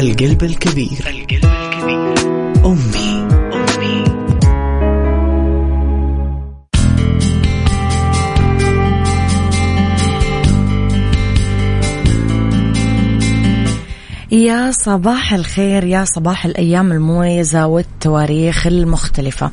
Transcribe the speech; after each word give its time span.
القلب 0.00 0.44
الكبير. 0.44 0.98
القلب 1.06 1.49
يا 14.32 14.72
صباح 14.72 15.32
الخير 15.32 15.84
يا 15.84 16.04
صباح 16.04 16.44
الأيام 16.44 16.92
المميزة 16.92 17.66
والتواريخ 17.66 18.66
المختلفة. 18.66 19.50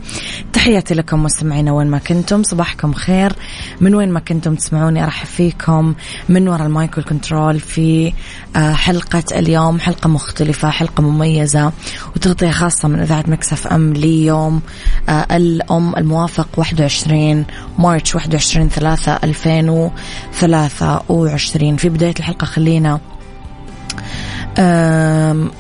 تحياتي 0.53 0.93
لكم 0.93 1.23
مستمعينا 1.23 1.71
وين 1.71 1.87
ما 1.87 1.97
كنتم 1.97 2.43
صباحكم 2.43 2.93
خير. 2.93 3.33
من 3.81 3.95
وين 3.95 4.11
ما 4.11 4.19
كنتم 4.19 4.55
تسمعوني 4.55 5.03
أرحب 5.03 5.25
فيكم. 5.25 5.93
من 6.29 6.47
وراء 6.47 6.65
ال 6.65 6.73
mic 6.73 6.97
وال 6.97 7.11
control 7.11 7.59
في 7.59 8.13
آه، 8.55 8.73
حلقة 8.73 9.23
اليوم 9.31 9.79
حلقة 9.79 10.07
مختلفة 10.07 10.69
حلقة 10.69 11.01
مميزة 11.01 11.71
وتغطية 12.15 12.51
خاصة 12.51 12.87
من 12.87 12.99
إذاعة 12.99 13.23
ميكس 13.27 13.59
إف 13.59 13.67
إم 13.67 13.93
ليوم 13.93 14.61
آه، 15.09 15.35
الأم 15.35 15.95
الموافق 15.95 16.47
21 16.57 17.45
March 17.79 18.15
21 18.15 18.69
3 18.69 19.19
2023 19.23 21.77
في 21.77 21.89
بداية 21.89 22.15
الحلقة 22.19 22.45
خلينا 22.45 22.99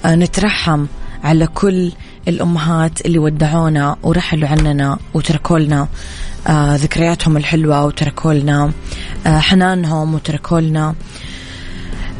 نترحم 0.05 0.85
على 1.23 1.47
كل 1.47 1.91
الأمهات 2.27 3.05
اللي 3.05 3.19
ودعونا 3.19 3.95
ورحلوا 4.03 4.49
عننا 4.49 4.97
وتركوا 5.13 5.59
لنا 5.59 5.87
آه، 6.47 6.75
ذكرياتهم 6.75 7.37
الحلوة 7.37 7.85
وتركوا 7.85 8.33
لنا 8.33 8.71
آه، 9.27 9.39
حنانهم 9.39 10.13
وتركوا 10.13 10.59
لنا 10.59 10.95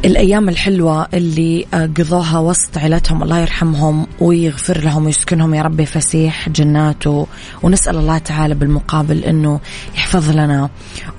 الأيام 0.05 0.49
الحلوة 0.49 1.07
اللي 1.13 1.65
آه، 1.73 1.89
قضوها 1.97 2.39
وسط 2.39 2.77
عيلتهم 2.77 3.23
الله 3.23 3.39
يرحمهم 3.39 4.07
ويغفر 4.19 4.77
لهم 4.81 5.05
ويسكنهم 5.05 5.53
يا 5.53 5.61
ربي 5.61 5.85
فسيح 5.85 6.49
جناته 6.49 7.27
ونسأل 7.63 7.97
الله 7.97 8.17
تعالى 8.17 8.55
بالمقابل 8.55 9.23
أنه 9.23 9.59
يحفظ 9.95 10.30
لنا 10.31 10.69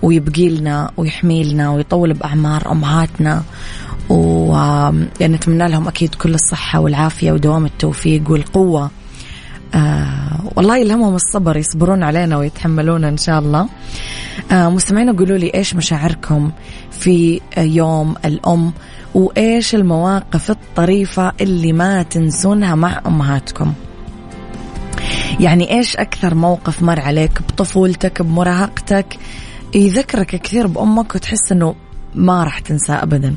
ويبقي 0.02 0.48
لنا 0.48 0.90
ويحمي 0.96 1.44
لنا 1.44 1.70
ويطول 1.70 2.12
بأعمار 2.12 2.72
أمهاتنا 2.72 3.42
ونتمنى 4.08 5.58
يعني 5.58 5.72
لهم 5.72 5.88
أكيد 5.88 6.14
كل 6.14 6.34
الصحة 6.34 6.80
والعافية 6.80 7.32
ودوام 7.32 7.66
التوفيق 7.66 8.30
والقوة 8.30 8.90
آه 9.74 10.40
والله 10.56 10.76
يلهمهم 10.76 11.14
الصبر 11.14 11.56
يصبرون 11.56 12.02
علينا 12.02 12.36
ويتحملون 12.36 13.04
إن 13.04 13.16
شاء 13.16 13.38
الله. 13.38 13.68
آه 14.52 14.68
مستمعين 14.68 15.16
قولوا 15.16 15.38
لي 15.38 15.50
إيش 15.54 15.74
مشاعركم 15.74 16.50
في 16.90 17.40
يوم 17.58 18.14
الأم 18.24 18.72
وإيش 19.14 19.74
المواقف 19.74 20.50
الطريفة 20.50 21.32
اللي 21.40 21.72
ما 21.72 22.02
تنسونها 22.02 22.74
مع 22.74 23.00
أمهاتكم؟ 23.06 23.72
يعني 25.40 25.78
إيش 25.78 25.96
أكثر 25.96 26.34
موقف 26.34 26.82
مر 26.82 27.00
عليك 27.00 27.42
بطفولتك 27.42 28.22
بمراهقتك 28.22 29.18
يذكرك 29.74 30.26
كثير 30.26 30.66
بأمك 30.66 31.14
وتحس 31.14 31.52
أنه 31.52 31.74
ما 32.14 32.44
راح 32.44 32.58
تنساه 32.58 33.02
أبدا؟ 33.02 33.36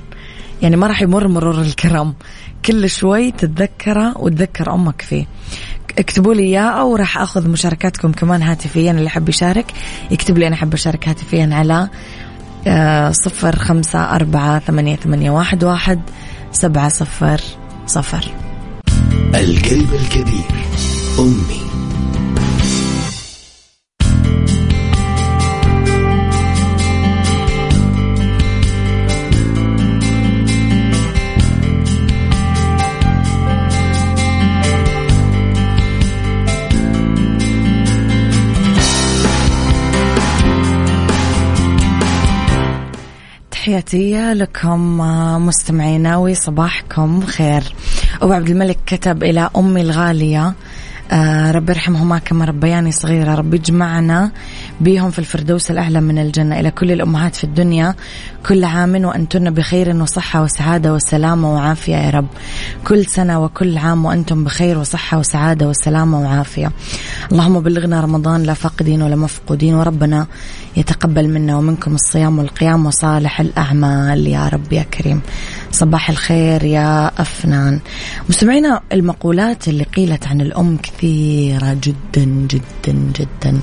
يعني 0.61 0.75
ما 0.75 0.87
راح 0.87 1.01
يمر 1.01 1.27
مرور 1.27 1.61
الكرام 1.61 2.13
كل 2.65 2.89
شوي 2.89 3.31
تتذكره 3.31 4.17
وتذكر 4.17 4.73
أمك 4.73 5.01
فيه. 5.01 5.25
اكتبوا 5.99 6.33
لي 6.33 6.43
إياه 6.43 6.61
أو 6.61 6.95
راح 6.95 7.17
أخذ 7.17 7.49
مشاركاتكم 7.49 8.11
كمان 8.11 8.41
هاتفيا 8.41 8.91
اللي 8.91 9.09
حب 9.09 9.29
يشارك. 9.29 9.65
يكتب 10.11 10.37
لي 10.37 10.47
أنا 10.47 10.55
أحب 10.55 10.73
أشارك 10.73 11.07
هاتفيا 11.07 11.49
على 11.51 11.89
آه، 12.67 13.11
صفر 13.11 13.55
خمسة 13.55 14.15
أربعة 14.15 14.59
ثمانية, 14.59 14.95
ثمانية 14.95 15.31
واحد, 15.31 15.63
واحد 15.63 16.01
سبعة 16.51 16.89
صفر 16.89 17.41
صفر. 17.87 18.31
الكلب 19.35 19.93
الكبير 19.93 20.45
أمي. 21.19 21.70
تحياتي 43.81 44.33
لكم 44.33 44.97
مستمعينا 45.45 46.17
وصباحكم 46.17 47.25
خير. 47.25 47.63
أبو 48.21 48.33
عبد 48.33 48.49
الملك 48.49 48.77
كتب 48.85 49.23
إلى 49.23 49.49
أمي 49.57 49.81
الغالية 49.81 50.53
آه 51.11 51.51
رب 51.51 51.69
يرحمهما 51.69 52.17
كما 52.19 52.45
ربياني 52.45 52.91
صغيرة. 52.91 53.35
رب 53.35 53.53
يجمعنا 53.53 54.31
بهم 54.81 55.11
في 55.11 55.19
الفردوس 55.19 55.71
الأعلى 55.71 56.01
من 56.01 56.17
الجنة. 56.17 56.59
إلى 56.59 56.71
كل 56.71 56.91
الأمهات 56.91 57.35
في 57.35 57.43
الدنيا 57.43 57.95
كل 58.45 58.63
عام 58.63 59.05
وأنتن 59.05 59.49
بخير 59.49 59.95
وصحة 59.95 60.43
وسعادة 60.43 60.93
وسلامة 60.93 61.53
وعافية 61.53 61.95
يا 61.95 62.09
رب. 62.09 62.27
كل 62.87 63.05
سنة 63.05 63.43
وكل 63.43 63.77
عام 63.77 64.05
وأنتم 64.05 64.43
بخير 64.43 64.77
وصحة 64.77 65.19
وسعادة 65.19 65.69
وسلامة 65.69 66.21
وعافية. 66.21 66.71
اللهم 67.31 67.59
بلغنا 67.59 68.01
رمضان 68.01 68.43
لا 68.43 68.53
فاقدين 68.53 69.01
ولا 69.01 69.15
مفقودين. 69.15 69.73
وربنا 69.73 70.27
يتقبل 70.77 71.29
منا 71.29 71.57
ومنكم 71.57 71.95
الصيام 71.95 72.39
والقيام 72.39 72.85
وصالح 72.85 73.39
الأعمال 73.39 74.27
يا 74.27 74.47
رب 74.47 74.73
يا 74.73 74.83
كريم. 74.83 75.21
صباح 75.71 76.09
الخير 76.09 76.63
يا 76.63 77.11
أفنان. 77.21 77.79
مستمعينا 78.29 78.81
المقولات 78.93 79.67
اللي 79.67 79.83
قيلت 79.83 80.27
عن 80.27 80.41
الأم 80.41 80.77
كثيرة 81.01 81.73
جدا 81.73 82.25
جدا 82.25 82.93
جدا. 82.93 83.59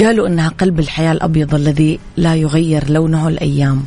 قالوا 0.00 0.28
أنها 0.28 0.48
قلب 0.48 0.80
الحياة 0.80 1.12
الأبيض 1.12 1.54
الذي 1.54 1.98
لا 2.16 2.34
يغير 2.34 2.90
لونه 2.90 3.28
الأيام. 3.28 3.84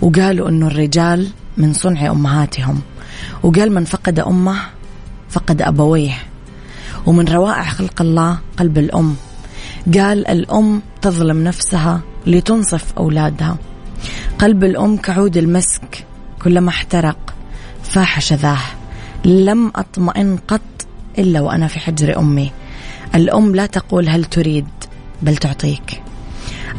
وقالوا 0.00 0.48
أنه 0.48 0.66
الرجال 0.66 1.26
من 1.56 1.72
صنع 1.72 2.10
أمهاتهم. 2.10 2.80
وقال 3.42 3.72
من 3.72 3.84
فقد 3.84 4.18
أمه 4.18 4.56
فقد 5.30 5.62
أبويه. 5.62 6.14
ومن 7.06 7.28
روائع 7.28 7.62
خلق 7.62 8.00
الله 8.00 8.38
قلب 8.56 8.78
الأم. 8.78 9.16
قال 9.94 10.26
الأم 10.26 10.82
تظلم 11.02 11.44
نفسها 11.44 12.00
لتنصف 12.26 12.92
أولادها. 12.98 13.56
قلب 14.38 14.64
الأم 14.64 14.96
كعود 14.96 15.36
المسك 15.36 16.06
كلما 16.42 16.68
احترق 16.68 17.34
فاح 17.82 18.20
شذاه 18.20 18.62
لم 19.24 19.72
أطمئن 19.76 20.38
قط 20.48 20.83
إلا 21.18 21.40
وأنا 21.40 21.66
في 21.66 21.80
حجر 21.80 22.18
أمي. 22.18 22.50
الأم 23.14 23.54
لا 23.54 23.66
تقول 23.66 24.08
هل 24.08 24.24
تريد 24.24 24.66
بل 25.22 25.36
تعطيك. 25.36 26.02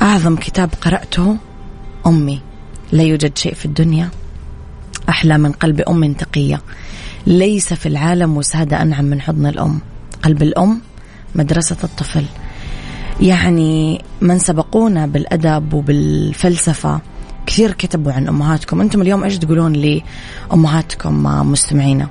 أعظم 0.02 0.36
كتاب 0.36 0.70
قرأته 0.82 1.38
أمي. 2.08 2.42
لا 2.92 3.04
يوجد 3.04 3.38
شيء 3.38 3.54
في 3.54 3.66
الدنيا 3.66 4.10
أحلى 5.10 5.38
من 5.38 5.52
قلب 5.52 5.82
أم 5.82 6.14
تقية. 6.14 6.62
ليس 7.28 7.74
في 7.74 7.86
العالم 7.86 8.38
وسادة 8.38 8.82
أنعم 8.82 9.06
من 9.06 9.22
حضن 9.22 9.46
الأم. 9.46 9.80
قلب 10.24 10.44
الأم 10.44 10.82
مدرسة 11.36 11.78
الطفل. 11.84 12.26
يعني 13.22 14.02
من 14.22 14.40
سبقونا 14.40 15.08
بالأدب 15.08 15.74
وبالفلسفة. 15.74 17.00
كثير 17.46 17.72
كتبوا 17.72 18.12
عن 18.12 18.28
أمهاتكم. 18.28 18.82
أنتم 18.82 19.02
اليوم 19.02 19.24
إيش 19.24 19.38
تقولون 19.38 20.02
لأمهاتكم 20.52 21.24
مستمعينا؟ 21.52 22.08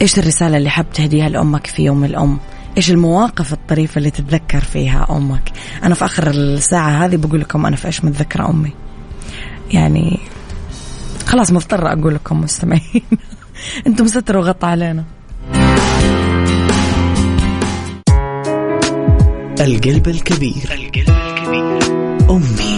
إيش 0.00 0.18
الرسالة 0.18 0.56
اللي 0.56 0.70
حاب 0.70 0.86
تهديها 0.94 1.28
لأمك 1.28 1.66
في 1.66 1.82
يوم 1.82 2.04
الأم؟ 2.04 2.38
إيش 2.76 2.90
المواقف 2.90 3.52
الطريفة 3.52 3.98
اللي 3.98 4.10
تتذكر 4.10 4.60
فيها 4.60 5.06
أمك؟ 5.10 5.52
أنا 5.84 5.94
في 5.94 6.04
آخر 6.04 6.30
الساعة 6.30 7.04
هذه 7.04 7.16
بقول 7.16 7.40
لكم 7.40 7.66
أنا 7.66 7.76
في 7.76 7.86
إيش 7.86 8.04
متذكرة 8.04 8.50
أمي. 8.50 8.72
يعني 9.70 10.18
خلاص 11.26 11.52
مضطرة 11.52 11.92
أقول 11.92 12.14
لكم 12.14 12.40
مستمعين. 12.40 13.02
أنتم 13.86 14.06
ستر 14.06 14.36
وغطى 14.36 14.66
علينا. 14.66 15.04
القلب 19.60 20.08
الكبير. 20.08 20.70
القلب 20.74 21.08
الكبير 21.08 22.30
أمي. 22.30 22.77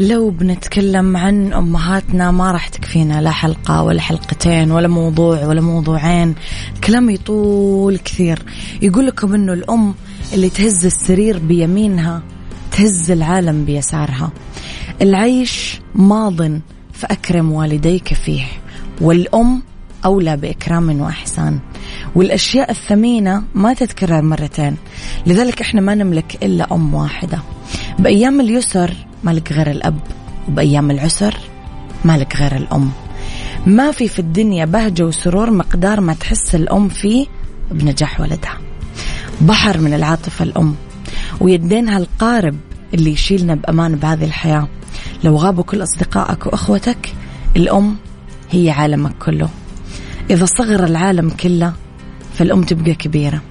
لو 0.00 0.30
بنتكلم 0.30 1.16
عن 1.16 1.52
أمهاتنا 1.52 2.30
ما 2.30 2.52
راح 2.52 2.68
تكفينا 2.68 3.20
لا 3.20 3.30
حلقة 3.30 3.82
ولا 3.82 4.00
حلقتين 4.00 4.70
ولا 4.70 4.88
موضوع 4.88 5.46
ولا 5.46 5.60
موضوعين. 5.60 6.34
الكلام 6.74 7.10
يطول 7.10 7.98
كثير. 7.98 8.42
يقول 8.82 9.06
لكم 9.06 9.34
أنه 9.34 9.52
الأم 9.52 9.94
اللي 10.34 10.50
تهز 10.50 10.86
السرير 10.86 11.38
بيمينها 11.38 12.22
تهز 12.72 13.10
العالم 13.10 13.64
بيسارها. 13.64 14.30
العيش 15.02 15.80
ماض 15.94 16.60
فأكرم 16.92 17.52
والديك 17.52 18.14
فيه. 18.14 18.44
والأم 19.00 19.62
أولى 20.04 20.36
بإكرام 20.36 21.00
وإحسان. 21.00 21.58
والأشياء 22.14 22.70
الثمينة 22.70 23.42
ما 23.54 23.74
تتكرر 23.74 24.22
مرتين. 24.22 24.76
لذلك 25.26 25.60
إحنا 25.60 25.80
ما 25.80 25.94
نملك 25.94 26.38
إلا 26.42 26.74
أم 26.74 26.94
واحدة. 26.94 27.38
بأيام 27.98 28.40
اليسر 28.40 29.07
مالك 29.24 29.52
غير 29.52 29.70
الأب 29.70 29.98
وبأيام 30.48 30.90
العسر 30.90 31.34
مالك 32.04 32.36
غير 32.36 32.56
الأم. 32.56 32.90
ما 33.66 33.90
في 33.90 34.08
في 34.08 34.18
الدنيا 34.18 34.64
بهجة 34.64 35.02
وسرور 35.02 35.50
مقدار 35.50 36.00
ما 36.00 36.14
تحس 36.14 36.54
الأم 36.54 36.88
فيه 36.88 37.26
بنجاح 37.70 38.20
ولدها. 38.20 38.58
بحر 39.40 39.80
من 39.80 39.94
العاطفة 39.94 40.42
الأم. 40.42 40.74
ويدينها 41.40 41.98
القارب 41.98 42.56
اللي 42.94 43.10
يشيلنا 43.10 43.54
بأمان 43.54 43.96
بهذه 43.96 44.24
الحياة. 44.24 44.68
لو 45.24 45.36
غابوا 45.36 45.64
كل 45.64 45.82
أصدقائك 45.82 46.46
وأخوتك 46.46 47.14
الأم 47.56 47.96
هي 48.50 48.70
عالمك 48.70 49.12
كله. 49.18 49.48
إذا 50.30 50.44
صغر 50.44 50.84
العالم 50.84 51.30
كله 51.30 51.72
فالأم 52.34 52.62
تبقى 52.62 52.94
كبيرة. 52.94 53.42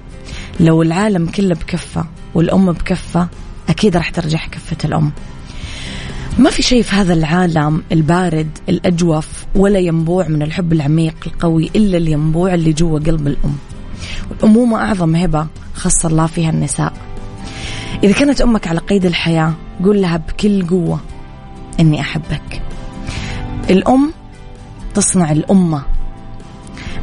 لو 0.60 0.82
العالم 0.82 1.26
كله 1.26 1.54
بكفة 1.54 2.06
والأم 2.34 2.72
بكفة 2.72 3.28
أكيد 3.68 3.96
راح 3.96 4.10
ترجح 4.10 4.46
كفة 4.46 4.76
الأم. 4.84 5.12
ما 6.38 6.50
في 6.50 6.62
شيء 6.62 6.82
في 6.82 6.96
هذا 6.96 7.12
العالم 7.12 7.82
البارد 7.92 8.58
الأجوف 8.68 9.46
ولا 9.54 9.78
ينبوع 9.78 10.28
من 10.28 10.42
الحب 10.42 10.72
العميق 10.72 11.14
القوي 11.26 11.70
إلا 11.76 11.98
الينبوع 11.98 12.54
اللي 12.54 12.72
جوا 12.72 12.98
قلب 12.98 13.26
الأم. 13.26 13.56
والأمومة 14.30 14.78
أعظم 14.78 15.16
هبة 15.16 15.46
خص 15.74 16.06
الله 16.06 16.26
فيها 16.26 16.50
النساء. 16.50 16.92
إذا 18.04 18.12
كانت 18.12 18.40
أمك 18.40 18.66
على 18.66 18.78
قيد 18.78 19.06
الحياة 19.06 19.52
قول 19.84 20.02
لها 20.02 20.16
بكل 20.16 20.66
قوة 20.66 21.00
إني 21.80 22.00
أحبك. 22.00 22.62
الأم 23.70 24.12
تصنع 24.94 25.32
الأمة. 25.32 25.82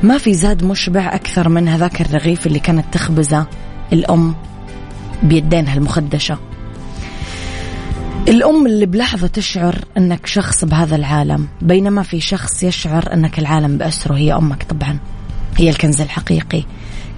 ما 0.03 0.17
في 0.17 0.33
زاد 0.33 0.63
مشبع 0.63 1.15
أكثر 1.15 1.49
من 1.49 1.67
هذاك 1.67 2.01
الرغيف 2.01 2.47
اللي 2.47 2.59
كانت 2.59 2.85
تخبزه 2.91 3.45
الأم 3.93 4.35
بيدينها 5.23 5.73
المخدشة. 5.73 6.38
الأم 8.27 8.66
اللي 8.66 8.86
بلحظة 8.86 9.27
تشعر 9.27 9.75
أنك 9.98 10.25
شخص 10.25 10.66
بهذا 10.66 10.95
العالم 10.95 11.48
بينما 11.62 12.04
في 12.04 12.19
شخص 12.19 12.63
يشعر 12.63 13.13
أنك 13.13 13.39
العالم 13.39 13.77
بأسره 13.77 14.16
هي 14.16 14.33
أمك 14.33 14.63
طبعا 14.63 15.00
هي 15.57 15.69
الكنز 15.69 16.01
الحقيقي. 16.01 16.63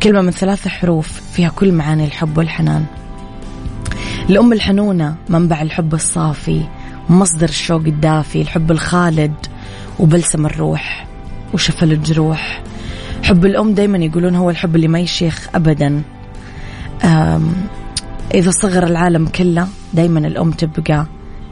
كلمة 0.04 0.22
من 0.22 0.32
ثلاث 0.32 0.68
حروف 0.68 1.22
فيها 1.34 1.50
كل 1.50 1.72
معاني 1.72 2.06
الحب 2.06 2.38
والحنان. 2.38 2.86
الأم 4.30 4.54
الحنونة 4.54 5.16
منبع 5.30 5.62
الحب 5.62 5.94
الصافي 5.94 6.62
مصدر 7.10 7.50
الشوق 7.50 7.82
الدافي 7.82 8.42
الحب 8.42 8.72
الخالد 8.72 9.34
وبلسم 10.00 10.46
الروح 10.46 11.08
وشفل 11.54 11.92
الجروح. 11.92 12.64
حب 13.24 13.46
الأم 13.46 13.74
دايما 13.74 13.98
يقولون 13.98 14.36
هو 14.36 14.50
الحب 14.50 14.76
اللي 14.76 14.88
ما 14.88 15.00
يشيخ 15.00 15.50
أبدا. 15.56 16.02
إذا 18.34 18.52
صغر 18.52 18.84
العالم 18.84 19.28
كله 19.28 19.68
دايما 19.94 20.20
الأم 20.20 20.52
تبقى 20.52 21.08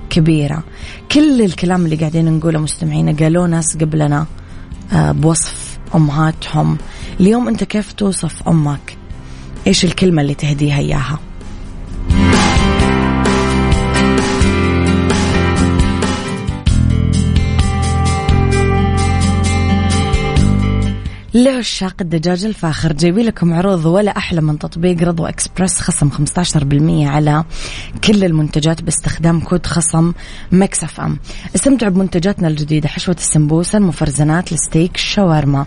كبيرة. 0.10 0.64
كل 1.12 1.42
الكلام 1.42 1.86
اللي 1.86 1.96
قاعدين 1.96 2.32
نقوله 2.38 2.60
مستمعينا 2.60 3.16
قالوا 3.20 3.48
ناس 3.48 3.78
قبلنا 3.78 4.26
آه، 4.94 5.12
بوصف 5.12 5.78
أمهاتهم. 5.96 6.78
اليوم 7.20 7.48
أنت 7.48 7.64
كيف 7.64 7.94
توصف 7.94 8.48
أمك؟ 8.48 8.98
إيش 9.68 9.86
الكلمة 9.86 10.22
اللي 10.22 10.34
تهديها 10.34 10.80
إياها؟ 10.80 11.20
لعشاق 21.36 21.96
الدجاج 22.02 22.46
الفاخر 22.46 22.94
جايبين 22.94 23.26
لكم 23.26 23.54
عروض 23.54 23.86
ولا 23.86 24.18
أحلى 24.18 24.42
من 24.42 24.60
تطبيق 24.60 25.04
رضوى 25.04 25.30
إكسبرس 25.30 25.80
خصم 25.82 26.10
15% 26.10 27.08
على 27.08 27.44
كل 28.04 28.24
المنتجات 28.24 28.82
باستخدام 28.82 29.40
كود 29.40 29.66
خصم 29.66 30.14
ميكس 30.52 30.84
إف 30.84 31.02
إم. 31.02 31.20
استمتعوا 31.56 31.92
بمنتجاتنا 31.92 32.48
الجديدة 32.48 32.88
حشوة 32.88 33.16
السمبوسة 33.16 33.78
المفرزنات 33.78 34.52
الستيك 34.52 34.96
الشاورما. 34.96 35.66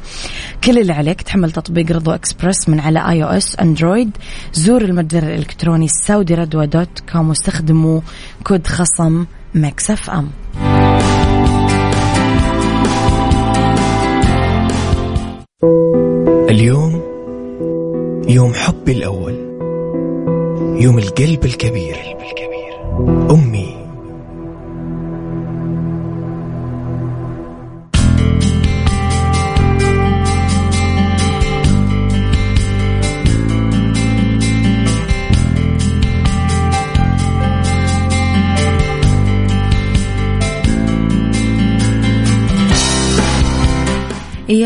كل 0.64 0.78
اللي 0.78 0.92
عليك 0.92 1.22
تحمل 1.22 1.52
تطبيق 1.52 1.92
رضوى 1.92 2.14
إكسبرس 2.14 2.68
من 2.68 2.80
على 2.80 3.10
آي 3.10 3.24
أو 3.24 3.28
إس 3.28 3.56
أندرويد. 3.56 4.10
زور 4.52 4.82
المتجر 4.82 5.22
الإلكتروني 5.22 5.84
السعودي 5.84 6.34
رضوى 6.34 6.66
dot 6.66 7.00
com 7.12 7.28
واستخدموا 7.28 8.00
كود 8.44 8.66
خصم 8.66 9.26
ميكس 9.54 9.90
إف 9.90 10.10
اليوم 16.48 17.02
يوم 18.28 18.54
حبي 18.54 18.92
الأول 18.92 19.34
يوم 20.82 20.98
القلب 20.98 21.44
الكبير. 21.44 21.96
أمي 23.30 23.47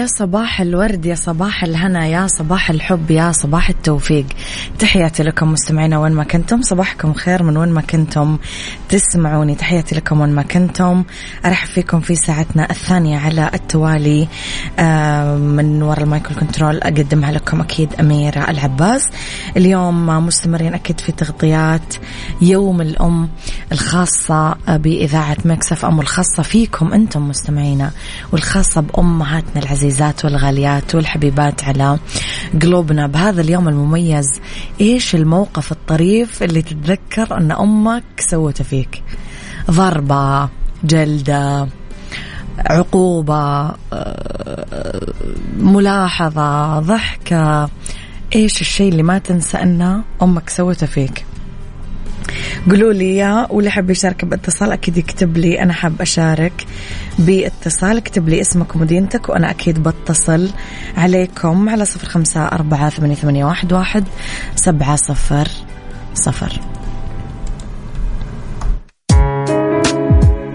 يا 0.02 0.06
صباح 0.06 0.60
الورد 0.60 1.06
يا 1.06 1.14
صباح 1.14 1.64
الهنا 1.64 2.06
يا 2.06 2.26
صباح 2.26 2.70
الحب 2.70 3.10
يا 3.10 3.32
صباح 3.32 3.68
التوفيق. 3.68 4.26
تحياتي 4.78 5.22
لكم 5.22 5.52
مستمعينا 5.52 5.98
وين 5.98 6.12
ما 6.12 6.24
كنتم. 6.24 6.62
صباحكم 6.62 7.12
خير 7.12 7.42
من 7.42 7.56
وين 7.56 7.68
ما 7.68 7.80
كنتم. 7.80 8.38
تسمعوني 8.88 9.54
تحياتي 9.54 9.94
لكم 9.94 10.20
وين 10.20 10.34
ما 10.34 10.42
كنتم. 10.42 11.04
أرحب 11.44 11.68
فيكم 11.68 12.00
في 12.00 12.14
ساعتنا 12.14 12.70
الثانية 12.70 13.18
على 13.18 13.50
التوالي 13.54 14.28
من 15.38 15.82
وراء 15.82 16.02
ال 16.02 16.09
mic 16.09 16.28
وال 16.28 16.40
control 16.40 16.78
أقدمها 16.78 17.32
لكم 17.32 17.60
أكيد 17.60 17.94
أميرة 18.00 18.50
العباس. 18.50 19.02
اليوم 19.56 20.06
مستمرين 20.26 20.74
أكيد 20.74 21.00
في 21.00 21.12
تغطيات 21.12 21.94
يوم 22.40 22.80
الأم 22.80 23.28
الخاصة 23.72 24.56
بإذاعة 24.68 25.36
ميكس 25.44 25.76
إف 25.76 25.84
إم 25.84 26.00
الخاصه 26.00 26.42
فيكم 26.42 26.92
أنتم 26.92 27.28
مستمعينا 27.28 27.90
والخاصة 28.32 28.80
بأمهاتنا 28.80 29.62
العزيزات 29.92 30.24
والغاليات 30.24 30.94
والحبيبات 30.94 31.64
على 31.64 31.98
قلوبنا. 32.62 33.06
بهذا 33.06 33.40
اليوم 33.40 33.68
المميز 33.68 34.40
إيش 34.80 35.14
الموقف 35.14 35.72
الطريف 35.72 36.42
اللي 36.42 36.62
تتذكر 36.62 37.36
أن 37.36 37.52
أمك 37.52 38.04
سوته 38.18 38.64
فيك؟ 38.64 39.02
ضربة 39.70 40.48
جلدة 40.84 41.68
عقوبة 42.58 43.74
ملاحظة 45.58 46.78
ضحكة 46.80 47.68
إيش 48.34 48.60
الشيء 48.60 48.88
اللي 48.88 49.02
ما 49.02 49.18
تنسى 49.18 49.56
انه 49.62 50.04
أمك 50.22 50.48
سوته 50.48 50.86
فيك؟ 50.86 51.24
قولوا 52.70 52.92
لي 52.92 53.16
يا 53.16 53.46
واللي 53.50 53.70
حاب 53.70 53.90
يشارك 53.90 54.24
باتصال 54.24 54.72
أكيد 54.72 54.96
يكتب 54.96 55.36
لي. 55.36 55.62
أنا 55.62 55.72
حاب 55.72 56.00
أشارك 56.00 56.66
باتصال. 57.18 57.96
اكتب 57.96 58.28
لي 58.28 58.40
اسمك 58.40 58.76
ومدينتك 58.76 59.28
وأنا 59.28 59.50
أكيد 59.50 59.82
بتصل 59.82 60.50
عليكم 60.96 61.68
على 61.68 61.84
صفر 61.84 62.08
خمسة 62.08 62.46
أربعة 62.46 62.90
ثمانية, 62.90 63.14
ثمانية 63.14 63.44
واحد, 63.44 63.72
واحد 63.72 64.04
سبعة 64.56 64.96
صفر 64.96 65.48
صفر. 66.14 66.60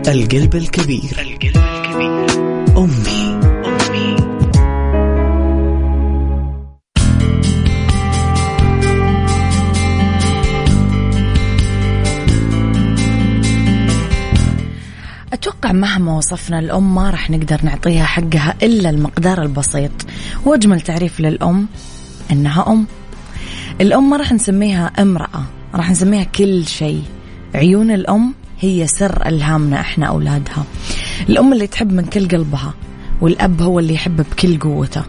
القلب 0.07 0.55
الكبير. 0.55 1.17
القلب 1.19 1.57
الكبير. 1.57 2.77
أمي 2.77 3.06
أتوقع 15.47 15.71
مهما 15.71 16.17
وصفنا 16.17 16.59
الأم 16.59 16.95
ما 16.95 17.09
راح 17.09 17.29
نقدر 17.29 17.59
نعطيها 17.63 18.05
حقها 18.05 18.55
إلا 18.63 18.89
المقدار 18.89 19.41
البسيط. 19.41 19.91
وأجمل 20.45 20.81
تعريف 20.81 21.19
للأم 21.19 21.67
إنها 22.31 22.67
أم. 22.67 22.85
الأم 23.81 24.09
ما 24.09 24.17
راح 24.17 24.31
نسميها 24.33 24.91
امرأة 24.99 25.43
راح 25.75 25.91
نسميها 25.91 26.23
كل 26.23 26.65
شيء. 26.65 27.03
عيون 27.55 27.91
الأم 27.91 28.33
هي 28.59 28.87
سر 28.87 29.27
ألهامنا 29.27 29.79
إحنا 29.79 30.05
أولادها. 30.05 30.65
الأم 31.29 31.53
اللي 31.53 31.67
تحب 31.67 31.93
من 31.93 32.05
كل 32.05 32.27
قلبها 32.27 32.73
والأب 33.21 33.61
هو 33.61 33.79
اللي 33.79 33.93
يحب 33.93 34.15
بكل 34.15 34.59
قوته. 34.59 35.03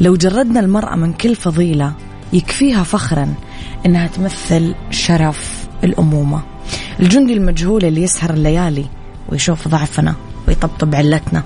لو 0.00 0.16
جردنا 0.16 0.60
المرأة 0.60 0.96
من 0.96 1.12
كل 1.12 1.34
فضيلة 1.34 1.92
يكفيها 2.32 2.82
فخرا 2.82 3.34
إنها 3.86 4.06
تمثل 4.06 4.74
شرف 4.90 5.68
الأمومة. 5.84 6.42
الجندي 7.00 7.32
المجهول 7.34 7.84
اللي 7.84 8.02
يسهر 8.02 8.30
الليالي 8.30 8.99
ويشوف 9.32 9.68
ضعفنا 9.68 10.14
ويطبطب 10.48 10.94
علتنا. 10.94 11.42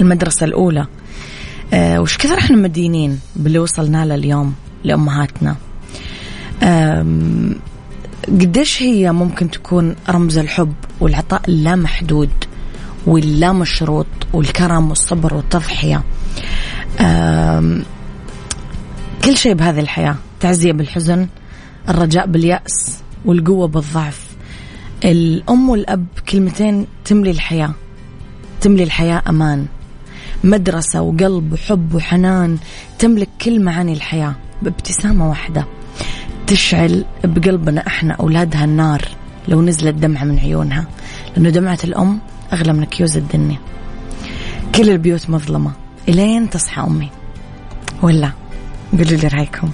المدرسة 0.00 0.44
الأولى. 0.44 0.86
أه 1.72 2.00
وش 2.00 2.18
كثر 2.18 2.38
إحنا 2.38 2.56
مدينين 2.56 3.20
باللي 3.36 3.58
وصلنا 3.58 4.04
له 4.04 4.14
اليوم 4.14 4.54
لأمهاتنا؟ 4.84 5.56
قديش 8.28 8.82
هي 8.82 9.12
ممكن 9.12 9.50
تكون 9.50 9.96
رمز 10.08 10.38
الحب 10.38 10.72
والعطاء 11.00 11.42
اللامحدود 11.48 12.30
واللامشروط 13.06 14.06
والكرم 14.32 14.88
والصبر 14.88 15.34
والتضحية؟ 15.34 16.02
كل 19.24 19.36
شيء 19.36 19.54
بهذه 19.54 19.80
الحياة. 19.80 20.16
تعزية 20.40 20.72
بالحزن 20.72 21.28
الرجاء 21.88 22.26
باليأس 22.26 22.98
والقوة 23.24 23.68
بالضعف. 23.68 24.23
الأم 25.04 25.70
والأب 25.70 26.06
كلمتين 26.28 26.86
تملي 27.04 27.30
الحياة 27.30 27.70
تملي 28.60 28.82
الحياة 28.82 29.22
أمان. 29.28 29.66
مدرسة 30.44 31.02
وقلب 31.02 31.52
وحب 31.52 31.94
وحنان 31.94 32.58
تملك 32.98 33.28
كل 33.42 33.60
معاني 33.60 33.92
الحياة 33.92 34.34
بابتسامة 34.62 35.28
واحدة. 35.28 35.66
تشعل 36.46 37.04
بقلبنا 37.24 37.86
إحنا 37.86 38.14
أولادها 38.14 38.64
النار 38.64 39.08
لو 39.48 39.62
نزلت 39.62 39.94
دمعة 39.94 40.24
من 40.24 40.38
عيونها 40.38 40.86
لأنه 41.36 41.50
دمعة 41.50 41.78
الأم 41.84 42.20
أغلى 42.52 42.72
من 42.72 42.84
كيوز 42.84 43.16
الدنيا. 43.16 43.58
كل 44.74 44.90
البيوت 44.90 45.30
مظلمة. 45.30 45.72
إلين 46.08 46.50
تصحى 46.50 46.82
أمي؟ 46.82 47.10
ولا؟ 48.02 48.30
قولوا 48.92 49.18
لي 49.18 49.28
رأيكم. 49.28 49.70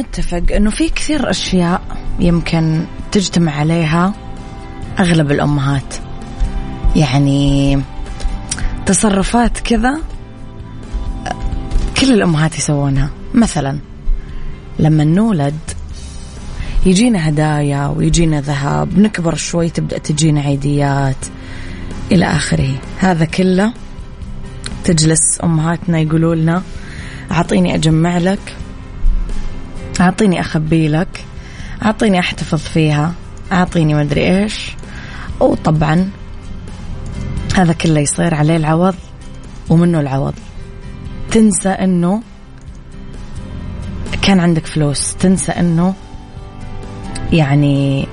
نتفق 0.00 0.42
إنه 0.56 0.70
في 0.70 0.88
كثير 0.88 1.30
أشياء 1.30 1.82
يمكن 2.20 2.84
تجتمع 3.12 3.52
عليها 3.52 4.14
أغلب 4.98 5.30
الأمهات. 5.30 5.94
يعني 6.96 7.82
تصرفات 8.86 9.58
كذا 9.58 9.98
كل 12.00 12.12
الأمهات 12.12 12.58
يسوونها. 12.58 13.10
مثلا 13.34 13.78
لما 14.78 15.04
نولد 15.04 15.58
يجينا 16.86 17.28
هدايا 17.28 17.86
ويجينا 17.86 18.40
ذهب 18.40 18.98
نكبر 18.98 19.34
شوي 19.34 19.70
تبدأ 19.70 19.98
تجينا 19.98 20.40
عيديات 20.40 21.26
إلى 22.12 22.24
آخره. 22.24 22.74
هذا 22.98 23.24
كله 23.24 23.72
تجلس 24.84 25.38
أمهاتنا 25.44 25.98
يقولوا 26.00 26.34
لنا 26.34 26.62
أعطيني 27.30 27.74
أجمع 27.74 28.18
لك 28.18 28.57
أعطيني 30.00 30.40
أخبي 30.40 30.88
لك 30.88 31.24
أعطيني 31.84 32.18
أحتفظ 32.18 32.58
فيها 32.58 33.12
أعطيني 33.52 33.94
مدري 33.94 34.38
إيش. 34.38 34.70
وطبعا 35.40 36.10
هذا 37.54 37.72
كله 37.72 38.00
يصير 38.00 38.34
عليه 38.34 38.56
العوض 38.56 38.94
ومنه 39.68 40.00
العوض. 40.00 40.34
تنسى 41.30 41.68
أنه 41.68 42.22
كان 44.22 44.40
عندك 44.40 44.66
فلوس. 44.66 45.14
تنسى 45.14 45.52
أنه 45.52 45.94
يعني 47.32 48.08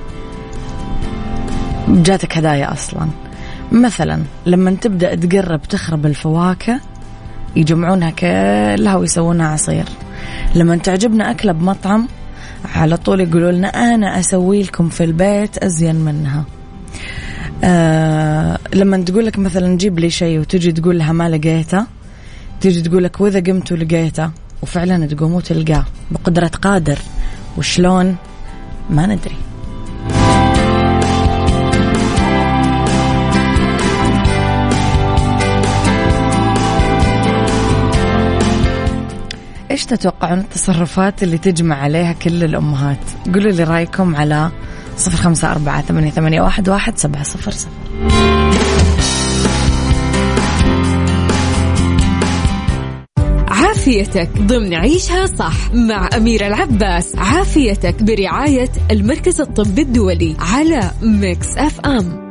جاتك 1.88 2.38
هدايا 2.38 2.72
أصلا. 2.72 3.08
مثلا 3.72 4.22
لما 4.46 4.70
تبدأ 4.70 5.14
تقرب 5.14 5.62
تخرب 5.62 6.06
الفواكه 6.06 6.80
يجمعونها 7.56 8.10
كلها 8.10 8.96
ويسوونها 8.96 9.48
عصير. 9.48 9.84
لما 10.54 10.76
تعجبنا 10.76 11.30
أكلة 11.30 11.52
بمطعم 11.52 12.08
على 12.74 12.96
طول 12.96 13.20
يقولوا 13.20 13.52
لنا 13.52 13.68
أنا 13.68 14.20
أسوي 14.20 14.62
لكم 14.62 14.88
في 14.88 15.04
البيت 15.04 15.58
أزين 15.58 15.96
منها. 15.96 16.44
آه 17.64 18.58
لما 18.74 18.96
تقول 18.96 19.26
لك 19.26 19.38
مثلا 19.38 19.76
جيب 19.76 19.98
لي 19.98 20.10
شيء 20.10 20.40
وتجي 20.40 20.72
تقول 20.72 20.98
لها 20.98 21.12
ما 21.12 21.28
لقيته 21.28 21.86
تجي 22.60 22.82
تقول 22.82 23.04
لك 23.04 23.20
وإذا 23.20 23.40
قمت 23.40 23.72
ولقيته 23.72 24.30
وفعلا 24.62 25.06
تقوم 25.06 25.32
وتلقاه 25.32 25.84
بقدرة 26.10 26.46
قادر. 26.46 26.98
وشلون؟ 27.58 28.16
ما 28.90 29.06
ندري. 29.06 29.36
إيش 39.76 39.84
تتوقعون 39.84 40.38
التصرفات 40.38 41.22
اللي 41.22 41.38
تجمع 41.38 41.76
عليها 41.76 42.12
كل 42.12 42.44
الأمهات؟ 42.44 42.98
قولوا 43.34 43.52
لي 43.52 43.64
رأيكم 43.64 44.16
على 44.16 44.50
صفر 44.96 45.16
خمسة 45.16 45.52
أربعة 45.52 45.82
ثمانية, 45.82 46.10
ثمانية 46.10 46.40
واحد, 46.40 46.68
واحد 46.68 46.98
سبعة 46.98 47.22
صفر 47.22 47.50
صفر. 47.50 47.70
عافيتك 53.48 54.30
ضمن 54.38 54.74
عيشها 54.74 55.26
صح 55.26 55.74
مع 55.74 56.08
أميرة 56.16 56.46
العباس. 56.46 57.16
عافيتك 57.16 58.02
برعاية 58.02 58.70
المركز 58.90 59.40
الطبي 59.40 59.82
الدولي 59.82 60.36
على 60.38 60.90
ميكس 61.02 61.56
أف 61.56 61.80
أم. 61.80 62.26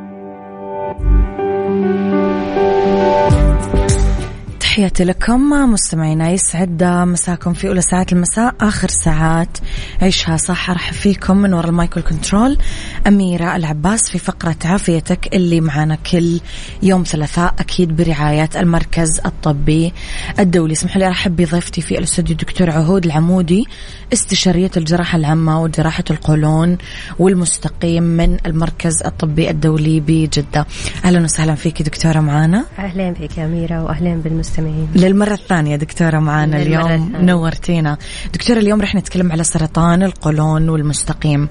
تحياتي 4.76 5.04
لكم 5.04 5.50
مستمعينا 5.50 6.30
يسعد 6.30 6.84
مساكم 6.84 7.52
في 7.52 7.68
أولى 7.68 7.80
ساعات 7.80 8.12
المساء 8.12 8.54
آخر 8.60 8.88
ساعات 8.88 9.58
عيشها 10.02 10.36
صح. 10.36 10.70
أرحب 10.70 10.92
فيكم 10.92 11.36
من 11.36 11.54
وراء 11.54 11.68
المايكل 11.68 12.00
كنترول 12.00 12.58
أميرة 13.06 13.56
العباس 13.56 14.10
في 14.10 14.18
فقرة 14.18 14.56
عافيتك 14.64 15.34
اللي 15.34 15.60
معنا 15.60 15.94
كل 15.94 16.40
يوم 16.82 17.02
ثلاثاء 17.02 17.54
أكيد 17.58 17.96
برعاية 17.96 18.48
المركز 18.56 19.20
الطبي 19.26 19.92
الدولي. 20.38 20.72
اسمحوا 20.72 20.98
لي 20.98 21.06
أرحب 21.06 21.36
بضيفتي 21.36 21.80
في 21.80 21.98
الاستوديو 21.98 22.36
دكتور 22.36 22.70
عهود 22.70 23.04
العمودي 23.04 23.66
استشارية 24.12 24.70
الجراحة 24.76 25.18
العامة 25.18 25.62
وجراحة 25.62 26.04
القولون 26.10 26.78
والمستقيم 27.18 28.02
من 28.02 28.36
المركز 28.46 29.02
الطبي 29.02 29.50
الدولي 29.50 30.00
بجدة. 30.00 30.66
أهلا 31.04 31.20
وسهلا 31.20 31.54
فيك 31.54 31.82
دكتورة 31.82 32.20
معانا. 32.20 32.64
أهلا 32.78 33.10
بك 33.10 33.38
أميرة 33.38 33.84
وأهلا 33.84 34.14
بالمستمعين. 34.14 34.65
المستمعين 34.66 35.12
للمرة 35.12 35.32
الثانية 35.32 35.76
دكتورة 35.76 36.18
معنا 36.18 36.62
اليوم. 36.62 37.12
نورتينا. 37.20 37.96
دكتورة 38.34 38.58
اليوم 38.58 38.80
رح 38.80 38.94
نتكلم 38.94 39.32
على 39.32 39.44
سرطان 39.44 40.02
القولون 40.02 40.68
والمستقيم. 40.68 41.48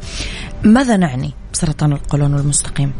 ماذا 0.64 0.98
نعني 0.98 1.34
بسرطان 1.54 1.92
القولون 1.92 2.34
والمستقيم؟ 2.34 2.92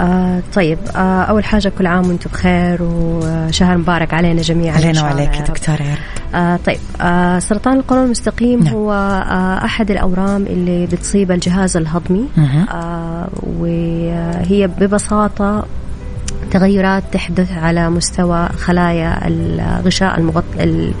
آه 0.00 0.42
طيب 0.54 0.78
آه 0.96 1.22
أول 1.22 1.44
حاجة 1.44 1.72
كل 1.78 1.86
عام 1.86 2.08
وأنتم 2.08 2.30
بخير 2.30 2.78
وشهر 2.82 3.76
مبارك 3.78 4.14
علينا 4.14 4.42
جميعا 4.42 4.76
علينا 4.76 5.02
وعليك 5.02 5.30
دكتورة 5.48 5.98
آه 6.34 6.56
طيب 6.66 6.78
آه 7.00 7.38
سرطان 7.38 7.76
القولون 7.76 8.04
المستقيم 8.04 8.60
نعم. 8.60 8.74
هو 8.74 8.92
آه 8.92 9.64
أحد 9.64 9.90
الأورام 9.90 10.46
اللي 10.46 10.86
بتصيب 10.86 11.30
الجهاز 11.32 11.76
الهضمي. 11.76 12.28
آه 12.70 13.28
وهي 13.42 14.66
ببساطة 14.80 15.66
تغيرات 16.50 17.02
تحدث 17.12 17.52
على 17.52 17.90
مستوى 17.90 18.48
خلايا 18.48 19.28
الغشاء 19.28 20.18
المغطى 20.18 20.92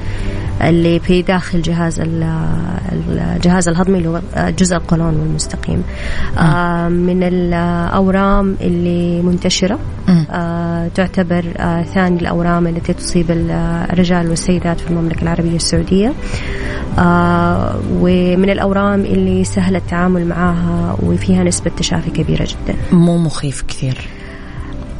اللي 0.62 1.00
في 1.00 1.22
داخل 1.22 1.62
جهاز 1.62 2.00
الجهاز 3.36 3.68
الهضمي 3.68 3.98
اللي 3.98 4.08
هو 4.08 4.20
جزء 4.36 4.76
القولون 4.76 5.20
والمستقيم 5.20 5.82
آه 6.38 6.88
من 6.88 7.22
الأورام 7.22 8.56
اللي 8.60 9.22
منتشرة 9.22 9.78
آه 10.30 10.88
تعتبر 10.88 11.44
آه 11.56 11.82
ثاني 11.82 12.20
الأورام 12.20 12.66
التي 12.66 12.92
تصيب 12.92 13.30
الرجال 13.30 14.30
والسيدات 14.30 14.80
في 14.80 14.90
المملكة 14.90 15.22
العربية 15.22 15.56
السعودية. 15.56 16.12
ومن 18.00 18.50
الأورام 18.50 19.00
اللي 19.00 19.44
سهل 19.44 19.76
التعامل 19.76 20.26
معها 20.26 20.96
وفيها 21.02 21.44
نسبة 21.44 21.70
تشافي 21.76 22.10
كبيرة 22.10 22.44
جدا. 22.44 22.78
مو 22.92 23.18
مخيف 23.18 23.64
كثير. 23.68 24.08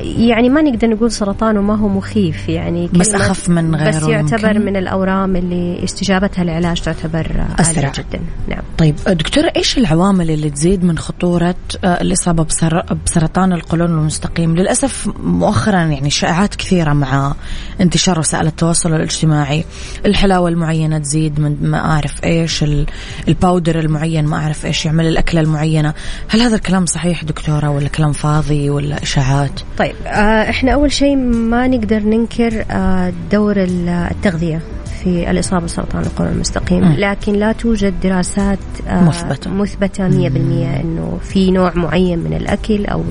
يعني 0.00 0.48
ما 0.48 0.62
نقدر 0.62 0.88
نقول 0.88 1.12
سرطان 1.12 1.58
وما 1.58 1.76
هو 1.76 1.88
مخيف 1.88 2.48
يعني 2.48 2.88
بس 2.92 3.14
أخف 3.14 3.48
من 3.48 3.74
غيره 3.74 3.88
بس 3.88 4.02
يعتبر 4.02 4.48
يمكن. 4.48 4.64
من 4.64 4.76
الأورام 4.76 5.36
اللي 5.36 5.84
استجابتها 5.84 6.42
العلاج 6.42 6.80
تعتبر. 6.80 7.46
عالية 7.58 7.92
جدا. 7.98 8.20
نعم. 8.48 8.62
طيب 8.78 8.94
دكتورة 9.06 9.52
إيش 9.56 9.78
العوامل 9.78 10.30
اللي 10.30 10.50
تزيد 10.50 10.84
من 10.84 10.98
خطورة 10.98 11.54
آه، 11.84 12.00
الإصابة 12.00 12.44
بسر... 12.44 12.82
بسرطان 13.06 13.52
القولون 13.52 13.90
المستقيم؟ 13.90 14.56
للأسف 14.56 15.10
مؤخرا 15.22 15.78
يعني 15.78 16.10
شائعات 16.10 16.54
كثيرة 16.54 16.92
مع 16.92 17.34
انتشار 17.80 18.18
وسائل 18.18 18.46
التواصل 18.46 18.94
الاجتماعي. 18.94 19.64
الحلاوة 20.06 20.48
المعينة 20.48 20.98
تزيد 20.98 21.40
من 21.40 21.56
ما 21.62 21.78
أعرف 21.78 22.24
إيش 22.24 22.62
ال... 22.62 22.86
الباودر 23.28 23.78
المعين 23.78 24.24
ما 24.26 24.36
أعرف 24.36 24.66
إيش 24.66 24.86
يعمل 24.86 25.06
الأكلة 25.06 25.40
المعينة. 25.40 25.94
هل 26.28 26.40
هذا 26.40 26.56
الكلام 26.56 26.86
صحيح 26.86 27.24
دكتورة 27.24 27.70
ولا 27.70 27.88
كلام 27.88 28.12
فاضي 28.12 28.70
ولا 28.70 29.02
إشاعات؟ 29.02 29.60
طيب 29.78 29.87
آه 30.06 30.50
إحنا 30.50 30.72
أول 30.72 30.92
شيء 30.92 31.16
ما 31.16 31.66
نقدر 31.68 31.98
ننكر 32.02 32.64
آه 32.70 33.12
دور 33.32 33.56
ال- 33.56 33.88
التغذية 33.88 34.60
في 35.02 35.30
الإصابة 35.30 35.64
بسرطان 35.64 36.02
القولون 36.02 36.32
المستقيم. 36.32 36.92
لكن 36.98 37.32
لا 37.32 37.52
توجد 37.52 37.94
دراسات 38.02 38.58
آه، 38.88 39.04
مثبتة. 39.04 39.50
مثبتة 39.50 40.08
100% 40.08 40.80
إنه 40.80 41.18
في 41.22 41.50
نوع 41.50 41.72
معين 41.74 42.18
من 42.18 42.32
الأكل 42.32 42.86
أو 42.86 43.02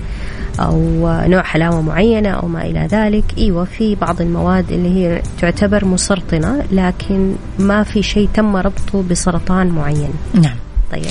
أو 0.59 0.79
نوع 1.27 1.41
حلاوة 1.43 1.81
معينة 1.81 2.29
أو 2.29 2.47
ما 2.47 2.61
إلى 2.65 2.87
ذلك. 2.91 3.23
أيوة 3.37 3.63
في 3.65 3.95
بعض 3.95 4.21
المواد 4.21 4.71
اللي 4.71 4.89
هي 4.89 5.21
تعتبر 5.41 5.85
مسرطنة 5.85 6.63
لكن 6.71 7.33
ما 7.59 7.83
في 7.83 8.03
شيء 8.03 8.29
تم 8.33 8.55
ربطه 8.55 9.03
بسرطان 9.09 9.67
معين. 9.67 10.09
نعم. 10.33 10.55
طيب. 10.91 11.05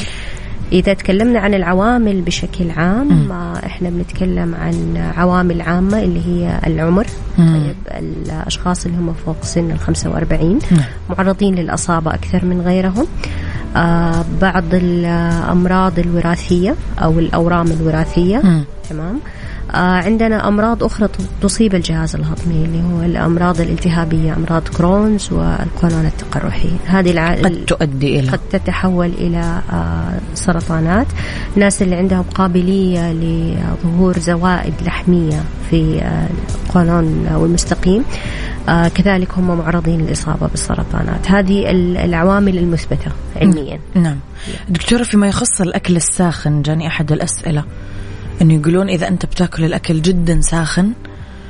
إذا 0.73 0.95
تكلمنا 0.95 1.41
عن 1.41 1.55
العوامل 1.55 2.21
بشكل 2.21 2.71
عام 2.71 3.33
آه، 3.33 3.67
إحنا 3.67 3.91
بنتكلم 3.91 4.55
عن 4.55 4.97
عوامل 5.17 5.61
عامة 5.61 6.03
اللي 6.03 6.21
هي 6.27 6.61
العمر. 6.67 7.07
طيب 7.39 7.75
الأشخاص 7.91 8.87
اللي 8.87 8.99
هم 8.99 9.13
فوق 9.27 9.37
سن 9.43 9.71
ال 9.71 9.79
45 9.79 10.59
نعم. 10.71 10.85
معرضين 11.11 11.55
للأصابة 11.55 12.15
أكثر 12.15 12.45
من 12.45 12.61
غيرهم 12.61 13.07
آه 13.77 14.25
بعض 14.41 14.65
الأمراض 14.73 15.99
الوراثية 15.99 16.75
أو 17.03 17.19
الأورام 17.19 17.67
الوراثية 17.67 18.39
مم. 18.45 18.65
تمام 18.91 19.21
عندنا 19.75 20.49
أمراض 20.49 20.85
أخرى 20.85 21.09
تصيب 21.43 21.75
الجهاز 21.75 22.15
الهضمي 22.17 22.65
اللي 22.65 22.83
هو 22.83 23.03
الأمراض 23.03 23.61
الالتهابية 23.61 24.35
أمراض 24.37 24.69
كرونز 24.69 25.33
والقولون 25.33 26.07
التقرحي 26.07 26.71
هذه 26.87 27.11
الع... 27.11 27.35
قد 27.35 27.65
تؤدي 27.67 28.21
إلى؟ 28.21 28.31
قد 28.31 28.41
تتحول 28.53 29.07
إلى 29.19 29.61
آه، 29.73 30.19
سرطانات. 30.35 31.07
الناس 31.57 31.83
اللي 31.83 31.95
عندهم 31.97 32.23
قابلية 32.23 33.13
لظهور 33.13 34.19
زوائد 34.19 34.75
لحمية 34.87 35.43
في 35.71 36.01
آه، 36.03 36.29
القولون 36.67 37.27
والمستقيم 37.35 38.05
آه، 38.69 38.89
كذلك 38.89 39.29
هم 39.39 39.59
معرضين 39.59 40.01
للإصابة 40.01 40.47
بالسرطانات. 40.47 41.31
هذه 41.31 41.71
ال- 41.71 41.97
العوامل 41.97 42.59
المثبتة 42.59 43.11
علميا. 43.37 43.79
نعم. 43.95 44.17
دكتورة 44.69 45.03
فيما 45.03 45.29
يخص 45.29 45.61
الأكل 45.61 45.97
الساخن 45.97 46.63
جاني 46.63 46.87
أحد 46.87 47.13
الأسئلة. 47.13 47.65
أنه 48.43 48.55
يقولون 48.55 48.89
إذا 48.89 49.09
أنت 49.09 49.27
بتأكل 49.27 49.65
الأكل 49.65 50.03
جدا 50.03 50.41
ساخن 50.41 50.93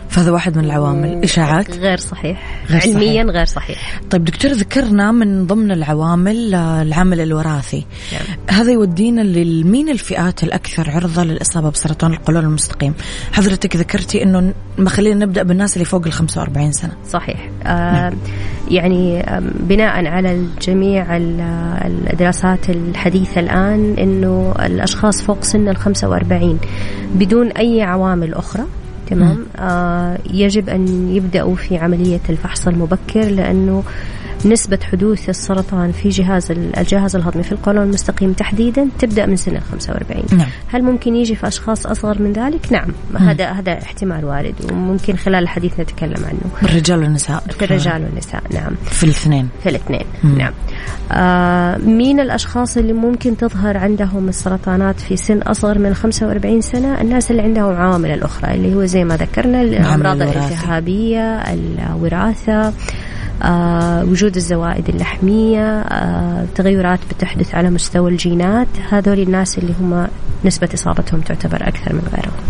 فهذا 0.09 0.31
واحد 0.31 0.59
من 0.59 0.65
العوامل. 0.65 1.23
إشاعات؟ 1.25 1.71
غير 1.79 1.97
صحيح. 1.99 2.61
غير 2.71 2.81
صحيح. 2.81 2.97
علميا 2.97 3.23
غير 3.25 3.45
صحيح. 3.45 4.01
طيب 4.11 4.25
دكتور 4.25 4.51
ذكرنا 4.51 5.13
من 5.13 5.47
ضمن 5.47 5.71
العوامل 5.73 6.55
آه، 6.55 6.83
العامل 6.83 7.21
الوراثي. 7.21 7.87
نعم. 8.13 8.23
هذا 8.59 8.73
يودينا 8.73 9.21
لمين 9.21 9.89
الفئات 9.89 10.43
الأكثر 10.43 10.91
عرضة 10.91 11.25
للإصابة 11.25 11.71
بسرطان 11.71 12.13
القولون 12.13 12.45
المستقيم. 12.45 12.95
حضرتك 13.33 13.77
ذكرتي 13.77 14.23
أنه 14.23 14.55
ما 14.79 14.91
خلينا 14.91 15.25
نبدأ 15.27 15.43
بالناس 15.43 15.73
اللي 15.75 15.85
فوق 15.85 16.07
ال 16.07 16.13
45 16.13 16.73
سنة. 16.73 16.93
صحيح. 17.09 17.51
آه 17.67 18.13
يعني 18.71 19.21
آم، 19.21 19.51
بناء 19.61 20.07
على 20.07 20.47
جميع 20.63 21.17
ال- 21.17 21.41
الدراسات 22.13 22.71
الحديثة 22.71 23.41
الآن 23.41 23.95
أنه 23.99 24.55
الأشخاص 24.67 25.23
فوق 25.23 25.45
سن 25.45 25.69
ال 25.69 25.77
45 25.77 26.59
بدون 27.15 27.49
أي 27.49 27.83
عوامل 27.83 28.35
أخرى 28.35 28.63
تمام. 29.07 29.47
آه 29.57 30.19
يجب 30.31 30.69
أن 30.69 31.09
يبدأوا 31.17 31.55
في 31.55 31.77
عملية 31.77 32.21
الفحص 32.29 32.69
المبكر 32.69 33.25
لأنه 33.25 33.83
نسبة 34.47 34.79
حدوث 34.93 35.29
السرطان 35.29 35.93
في 35.93 36.09
جهاز 36.09 36.51
ال- 36.51 36.79
الجهاز 36.79 37.17
الهضمي 37.17 37.43
في 37.43 37.53
القولون 37.53 37.83
المستقيم 37.83 38.33
تحديدا 38.33 38.89
تبدأ 38.99 39.27
من 39.27 39.37
سن 39.37 39.57
ال 39.57 39.63
45 39.63 40.23
نعم. 40.39 40.47
هل 40.73 40.83
ممكن 40.83 41.17
يجي 41.17 41.35
في 41.37 41.49
أشخاص 41.49 41.87
أصغر 41.87 42.23
من 42.23 42.33
ذلك؟ 42.33 42.73
نعم. 42.73 42.89
هذا 43.19 43.51
هذا 43.51 43.73
احتمال 43.83 44.25
وارد 44.25 44.55
وممكن 44.73 45.17
خلال 45.17 45.43
الحديث 45.43 45.81
نتكلم 45.81 46.25
عنه. 46.25 46.41
الرجال 46.71 47.03
والنساء. 47.03 47.43
في 47.59 47.65
الرجال 47.65 48.03
والنساء 48.03 48.43
نعم. 48.55 48.73
في 48.85 49.05
الاثنين. 49.05 49.49
في 49.63 49.69
الاثنين 49.69 50.05
مم. 50.25 50.39
نعم. 50.39 50.53
آه 51.13 51.79
مين 51.79 52.21
الأشخاص 52.21 52.77
اللي 52.77 52.93
ممكن 52.93 53.37
تظهر 53.37 53.77
عندهم 53.77 54.29
السرطانات 54.29 55.01
في 55.01 55.17
سن 55.17 55.39
أصغر 55.43 55.79
من 55.79 55.95
45 55.95 56.61
سنة؟ 56.61 57.01
الناس 57.01 57.31
اللي 57.31 57.43
عندهم 57.43 57.75
عوامل 57.77 58.11
الأخرى 58.11 58.55
اللي 58.55 58.75
هو 58.75 58.85
زي 58.85 59.05
ما 59.05 59.17
ذكرنا 59.17 59.63
الأمراض 59.63 60.23
الوراثي. 60.23 60.39
الالتهابية 60.39 61.43
الوراثة 61.43 62.73
وجود 64.11 64.37
الزوائد 64.37 64.89
اللحمية 64.89 65.81
آه 65.81 66.47
تغيرات 66.55 67.01
بتحدث 67.11 67.55
على 67.55 67.71
مستوى 67.71 68.11
الجينات. 68.11 68.69
هذول 68.91 69.21
الناس 69.21 69.59
اللي 69.59 69.73
هم 69.81 70.07
نسبة 70.45 70.69
إصابتهم 70.75 71.21
تعتبر 71.21 71.69
أكثر 71.69 71.93
من 71.93 72.09
غيرهم. 72.13 72.41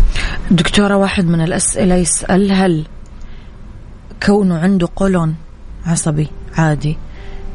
دكتورة 0.51 0.95
واحد 0.97 1.25
من 1.25 1.41
الأسئلة 1.41 1.95
يسأل 1.95 2.51
هل 2.51 2.85
كونه 4.25 4.57
عنده 4.59 4.87
قولون 4.95 5.35
عصبي 5.85 6.27
عادي؟ 6.57 6.97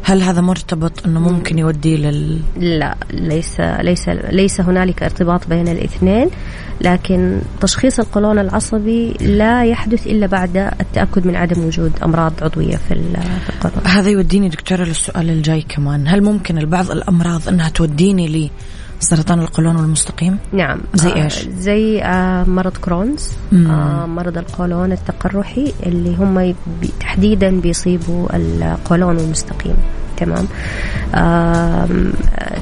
هل 0.04 0.22
هذا 0.22 0.40
مرتبط 0.40 1.06
إنه 1.06 1.20
ممكن 1.20 1.58
يوديه 1.58 1.96
لل 1.96 2.38
لا 2.56 2.94
ليس 3.10 3.60
ليس 3.60 4.08
ليس 4.08 4.60
هنالك 4.60 5.02
ارتباط 5.02 5.48
بين 5.48 5.68
الاثنين 5.68 6.30
لكن 6.80 7.38
تشخيص 7.60 8.00
القولون 8.00 8.38
العصبي 8.38 9.12
لا 9.20 9.64
يحدث 9.64 10.06
إلا 10.06 10.26
بعد 10.26 10.56
التأكد 10.56 11.26
من 11.26 11.36
عدم 11.36 11.64
وجود 11.64 11.92
أمراض 12.04 12.32
عضوية 12.42 12.76
في 12.76 12.94
ال- 12.94 13.22
في 13.46 13.50
القولون. 13.66 13.86
هذا 13.86 14.10
يوديني 14.10 14.48
دكتورة 14.48 14.84
للسؤال 14.84 15.30
الجاي 15.30 15.62
كمان. 15.62 16.08
هل 16.08 16.22
ممكن 16.22 16.58
البعض 16.58 16.90
الأمراض 16.90 17.48
أنها 17.48 17.68
توديني 17.68 18.28
لسرطان 19.02 19.40
القولون 19.40 19.76
المستقيم؟ 19.76 20.38
نعم. 20.52 20.80
زي 20.94 21.10
آه 21.10 21.24
إيش؟ 21.24 21.48
زي 21.48 22.02
آه 22.02 22.44
مرض 22.44 22.76
كرونز. 22.76 23.30
آه 23.52 24.06
مرض 24.06 24.38
القولون 24.38 24.92
التقرحي 24.92 25.72
اللي 25.86 26.16
هم 26.16 26.54
تحديدا 27.00 27.60
بيصيبوا 27.60 28.28
القولون 28.36 29.18
المستقيم. 29.18 29.74
تمام؟ 30.16 30.46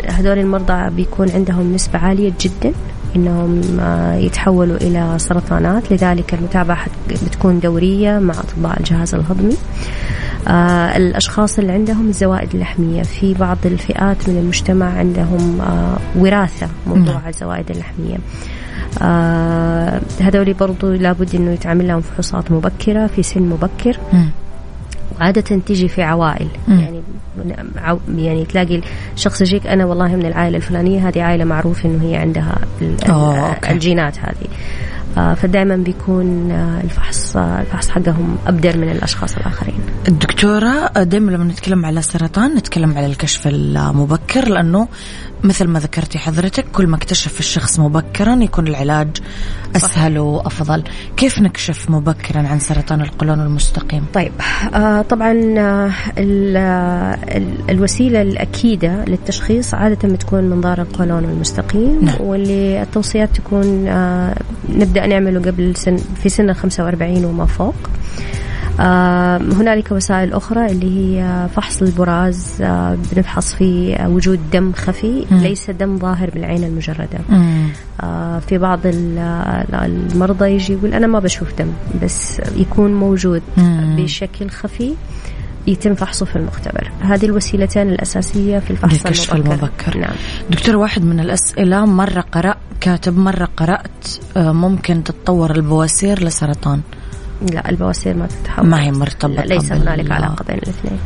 هذول 0.09 0.39
المرضى 0.39 0.91
بيكون 0.91 1.31
عندهم 1.31 1.75
نسبة 1.75 1.99
عالية 1.99 2.33
جدا. 2.41 2.73
إنهم 3.17 3.81
آه، 3.81 4.15
يتحولوا 4.15 4.77
إلى 4.77 5.15
سرطانات 5.19 5.93
لذلك 5.93 6.35
المتابعة 6.35 6.87
بتكون 7.27 7.61
دورية 7.61 8.19
مع 8.19 8.35
أطباء 8.35 8.79
الجهاز 8.81 9.15
الهضمي 9.15 9.57
آه 10.49 10.97
الأشخاص 10.97 11.59
اللي 11.59 11.73
عندهم 11.73 12.09
الزوائد 12.09 12.55
اللحمية 12.55 13.03
في 13.03 13.35
بعض 13.35 13.59
الفئات 13.65 14.29
من 14.29 14.37
المجتمع 14.37 14.87
عندهم 14.99 15.61
آه 15.61 15.97
وراثة 16.17 16.69
موضوع 16.87 17.15
نعم. 17.15 17.29
الزوائد 17.29 17.71
اللحمية 17.71 18.17
آه 19.03 20.01
هذول 20.21 20.53
برضو 20.53 20.93
لابد 20.93 21.35
إنه 21.35 21.51
يتعمل 21.51 21.89
لهم 21.89 22.01
فحوصات 22.01 22.53
مبكرة 22.53 23.07
في 23.07 23.23
سن 23.23 23.43
مبكر 23.43 23.99
مم. 24.13 24.31
وعادة 25.21 25.61
تيجي 25.67 25.89
في 25.89 26.03
عوائل 26.03 26.49
مم. 26.69 26.81
يعني 26.81 27.00
يعني 28.17 28.45
تلاقي 28.45 28.81
الشخص 29.15 29.41
يجيك 29.41 29.67
أنا 29.67 29.85
والله 29.85 30.17
من 30.17 30.27
العائلة 30.27 30.57
الفلانية 30.57 31.09
هذه 31.09 31.23
عائلة 31.23 31.45
معروف 31.45 31.87
إنه 31.87 32.05
هي 32.05 32.17
عندها 32.17 32.59
أوكي. 33.09 33.71
الجينات 33.71 34.19
هذه 34.19 34.47
آه 34.47 34.90
فدائما 35.15 35.77
بيكون 35.77 36.51
آه 36.51 36.81
الفحص 36.85 37.37
آه 37.37 37.61
الفحص 37.61 37.89
حقهم 37.89 38.37
ابدر 38.47 38.77
من 38.79 38.89
الأشخاص 38.91 39.37
الآخرين. 39.37 39.79
الدكتورة 40.09 40.89
دائما 41.03 41.31
لما 41.31 41.45
نتكلم 41.45 41.85
على 41.87 41.99
السرطان 41.99 42.55
نتكلم 42.55 42.95
على 42.97 43.07
الكشف 43.07 43.47
المبكر 43.47 44.49
لأنه 44.49 44.89
مثل 45.45 45.67
ما 45.69 45.79
ذكرتي 45.79 46.19
حضرتك 46.19 46.65
كل 46.73 46.87
ما 46.87 46.97
اكتشف 46.97 47.41
الشخص 47.41 47.81
مبكرا 47.81 48.35
يكون 48.37 48.69
العلاج 48.69 49.09
أسهل 49.77 50.19
وأفضل. 50.19 50.83
كيف 51.17 51.39
نكشف 51.39 51.91
مبكرا 51.91 52.49
عن 52.49 52.59
سرطان 52.59 53.01
القولون 53.01 53.41
المستقيم؟ 53.41 54.05
طيب 54.15 54.33
آه 54.75 55.03
طبعا 55.03 55.33
آه 55.59 55.91
ال- 56.19 56.57
آه، 56.57 57.19
ال- 57.37 57.71
الوسيلة 57.71 58.23
الأكيدة 58.23 59.05
للتشخيص 59.05 59.75
عادة 59.75 60.09
بتكون 60.09 60.45
منظار 60.45 60.81
القولون 60.83 61.25
المستقيم 61.25 61.99
نعم. 62.05 62.15
واللي 62.21 62.83
التوصيات 62.83 63.37
تكون 63.37 63.89
آه 63.89 64.35
نبدأ 65.01 65.07
نعمله 65.21 65.41
قبل 65.51 65.77
سن 65.77 65.97
في 65.97 66.29
سن 66.29 66.51
ال 66.51 66.55
45 66.57 67.25
وما 67.25 67.47
فوق 67.47 67.75
آه، 68.81 69.37
هنالك 69.37 69.93
وسائل 69.93 70.33
أخرى 70.33 70.67
اللي 70.67 70.99
هي 71.21 71.49
فحص 71.57 71.83
البراز 71.83 72.63
آه، 72.63 72.99
بنفحص 73.13 73.55
فيه 73.55 74.07
وجود 74.07 74.41
دم 74.53 74.73
خفي. 74.73 75.25
ليس 75.31 75.71
دم 75.71 75.99
ظاهر 75.99 76.31
بالعين 76.31 76.65
المجردة. 76.65 77.19
آه، 78.03 78.39
في 78.39 78.59
بعض 78.59 78.81
ال- 78.85 79.19
المرضى 79.73 80.51
يجي 80.51 80.73
يقول 80.73 80.95
أنا 80.95 81.07
ما 81.07 81.19
بشوف 81.19 81.55
دم 81.59 81.69
بس 82.03 82.41
يكون 82.57 82.95
موجود. 82.95 83.43
بشكل 83.97 84.49
خفي 84.51 84.95
يتم 85.67 85.95
فحصه 85.95 86.27
في 86.27 86.37
المختبر. 86.37 86.91
هذه 87.01 87.25
الوسيلتين 87.25 87.89
الأساسية 87.89 88.59
في 88.59 88.71
الفحص 88.71 89.31
المبكر. 89.31 89.53
المبكر. 89.53 89.99
نعم. 89.99 90.15
دكتور 90.51 90.77
واحد 90.77 91.05
من 91.05 91.21
الأسئلة 91.21 91.85
مرة 91.85 92.21
قرأ 92.21 92.55
كاتب 92.81 93.19
مرة 93.19 93.49
قرأت 93.57 94.09
آه، 94.37 94.53
ممكن 94.53 95.05
تتطور 95.05 95.51
البواسير 95.51 96.25
لسرطان. 96.25 96.81
لا 97.53 97.71
البواسير 97.71 98.17
ما 98.17 98.27
تتحول. 98.27 98.67
ما 98.67 98.83
هي 98.83 98.91
مرتبطة 98.91 99.43
ليس 99.43 99.73
هنالك 99.73 100.11
علاقة 100.11 100.45
بين 100.45 100.59
الاثنين. 100.59 100.99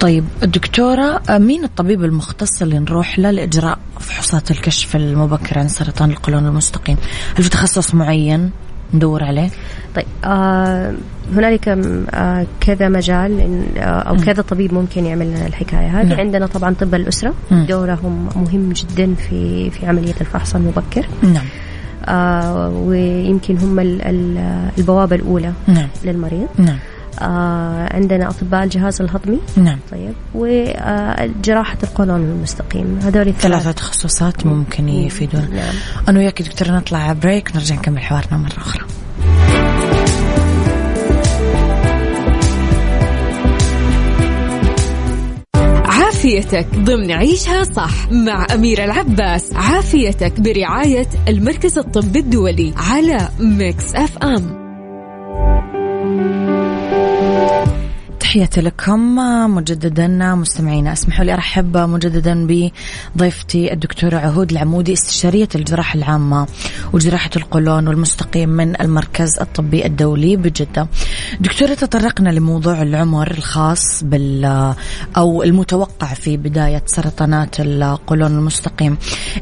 طيب 0.00 0.24
الدكتورة 0.42 1.22
آه، 1.30 1.38
مين 1.38 1.64
الطبيب 1.64 2.04
المختص 2.04 2.62
اللي 2.62 2.78
نروح 2.78 3.18
له 3.18 3.30
لإجراء 3.30 3.78
فحوصات 4.00 4.50
الكشف 4.50 4.96
المبكر 4.96 5.58
عن 5.58 5.68
سرطان 5.68 6.10
القولون 6.10 6.46
المستقيم؟ 6.46 6.96
هل 7.34 7.44
في 7.44 7.50
تخصص 7.50 7.94
معين؟ 7.94 8.50
ندور 8.94 9.24
عليه؟ 9.24 9.48
طيب 9.94 10.04
آه 10.24 10.94
هنالك 11.34 11.68
آه 11.68 12.46
كذا 12.60 12.88
مجال 12.88 13.40
آه 13.76 13.80
أو 13.82 14.16
كذا 14.16 14.42
طبيب 14.42 14.74
ممكن 14.74 15.04
يعمل 15.06 15.26
لنا 15.26 15.46
الحكاية. 15.46 16.00
هذه 16.00 16.06
نعم. 16.08 16.20
عندنا 16.20 16.46
طبعا 16.46 16.74
طب 16.80 16.94
الأسرة. 16.94 17.34
مم. 17.50 17.64
دورهم 17.68 18.28
مهم 18.36 18.72
جدا 18.72 19.14
في 19.14 19.70
في 19.70 19.86
عملية 19.86 20.14
الفحص 20.20 20.54
المبكر. 20.54 21.06
نعم. 21.22 21.44
آه 22.06 22.68
ويمكن 22.68 23.56
هم 23.58 23.80
ال- 23.80 24.02
ال- 24.02 24.68
البوابة 24.78 25.16
الأولى 25.16 25.52
نعم. 25.66 25.88
للمريض. 26.04 26.48
نعم. 26.58 26.78
آه 27.20 27.94
عندنا 27.94 28.28
أطباء 28.28 28.64
الجهاز 28.64 29.02
الهضمي. 29.02 29.38
نعم. 29.56 29.78
طيب. 29.90 30.14
وجراحة 30.34 31.78
القولون 31.82 32.20
المستقيم. 32.20 32.98
هذول 33.02 33.32
ثلاثة 33.32 33.72
تخصصات 33.72 34.46
ممكن 34.46 34.88
يفيدون. 34.88 35.48
نعم. 35.54 35.74
أنا 36.08 36.18
وياك 36.18 36.42
دكتورة 36.42 36.70
نطلع 36.70 37.12
بريك 37.12 37.50
ونرجع 37.54 37.74
نكمل 37.74 38.02
حوارنا 38.02 38.36
مرة 38.36 38.58
أخرى. 38.58 38.84
عافيتك 45.84 46.66
ضمن 46.74 47.12
عيشها 47.12 47.64
صح 47.64 48.10
مع 48.12 48.46
أميرة 48.54 48.84
العباس. 48.84 49.52
عافيتك 49.54 50.40
برعاية 50.40 51.08
المركز 51.28 51.78
الطبي 51.78 52.18
الدولي 52.18 52.74
على 52.76 53.28
ميكس 53.40 53.94
أف 53.94 54.18
أم 54.18 54.63
تحياتي 58.34 58.60
لكم 58.60 59.16
مجددا 59.54 60.34
مستمعينا 60.34 60.92
اسمحوا 60.92 61.24
لي 61.24 61.34
أرحب 61.34 61.76
مجددا 61.76 62.46
بضيفتي 63.16 63.72
الدكتورة 63.72 64.16
عهود 64.16 64.50
العمودي 64.50 64.92
استشارية 64.92 65.48
الجراحة 65.54 65.96
العامة 65.96 66.46
وجراحة 66.92 67.30
القولون 67.36 67.88
والمستقيم 67.88 68.48
من 68.48 68.80
المركز 68.80 69.38
الطبي 69.40 69.86
الدولي 69.86 70.36
بجدة. 70.36 70.88
دكتورة 71.40 71.74
تطرقنا 71.74 72.28
لموضوع 72.28 72.82
العمر 72.82 73.30
الخاص 73.30 74.04
بال 74.04 74.74
أو 75.16 75.42
المتوقع 75.42 76.06
في 76.06 76.36
بداية 76.36 76.82
سرطانات 76.86 77.60
القولون 77.60 78.30
المستقيم. 78.30 78.96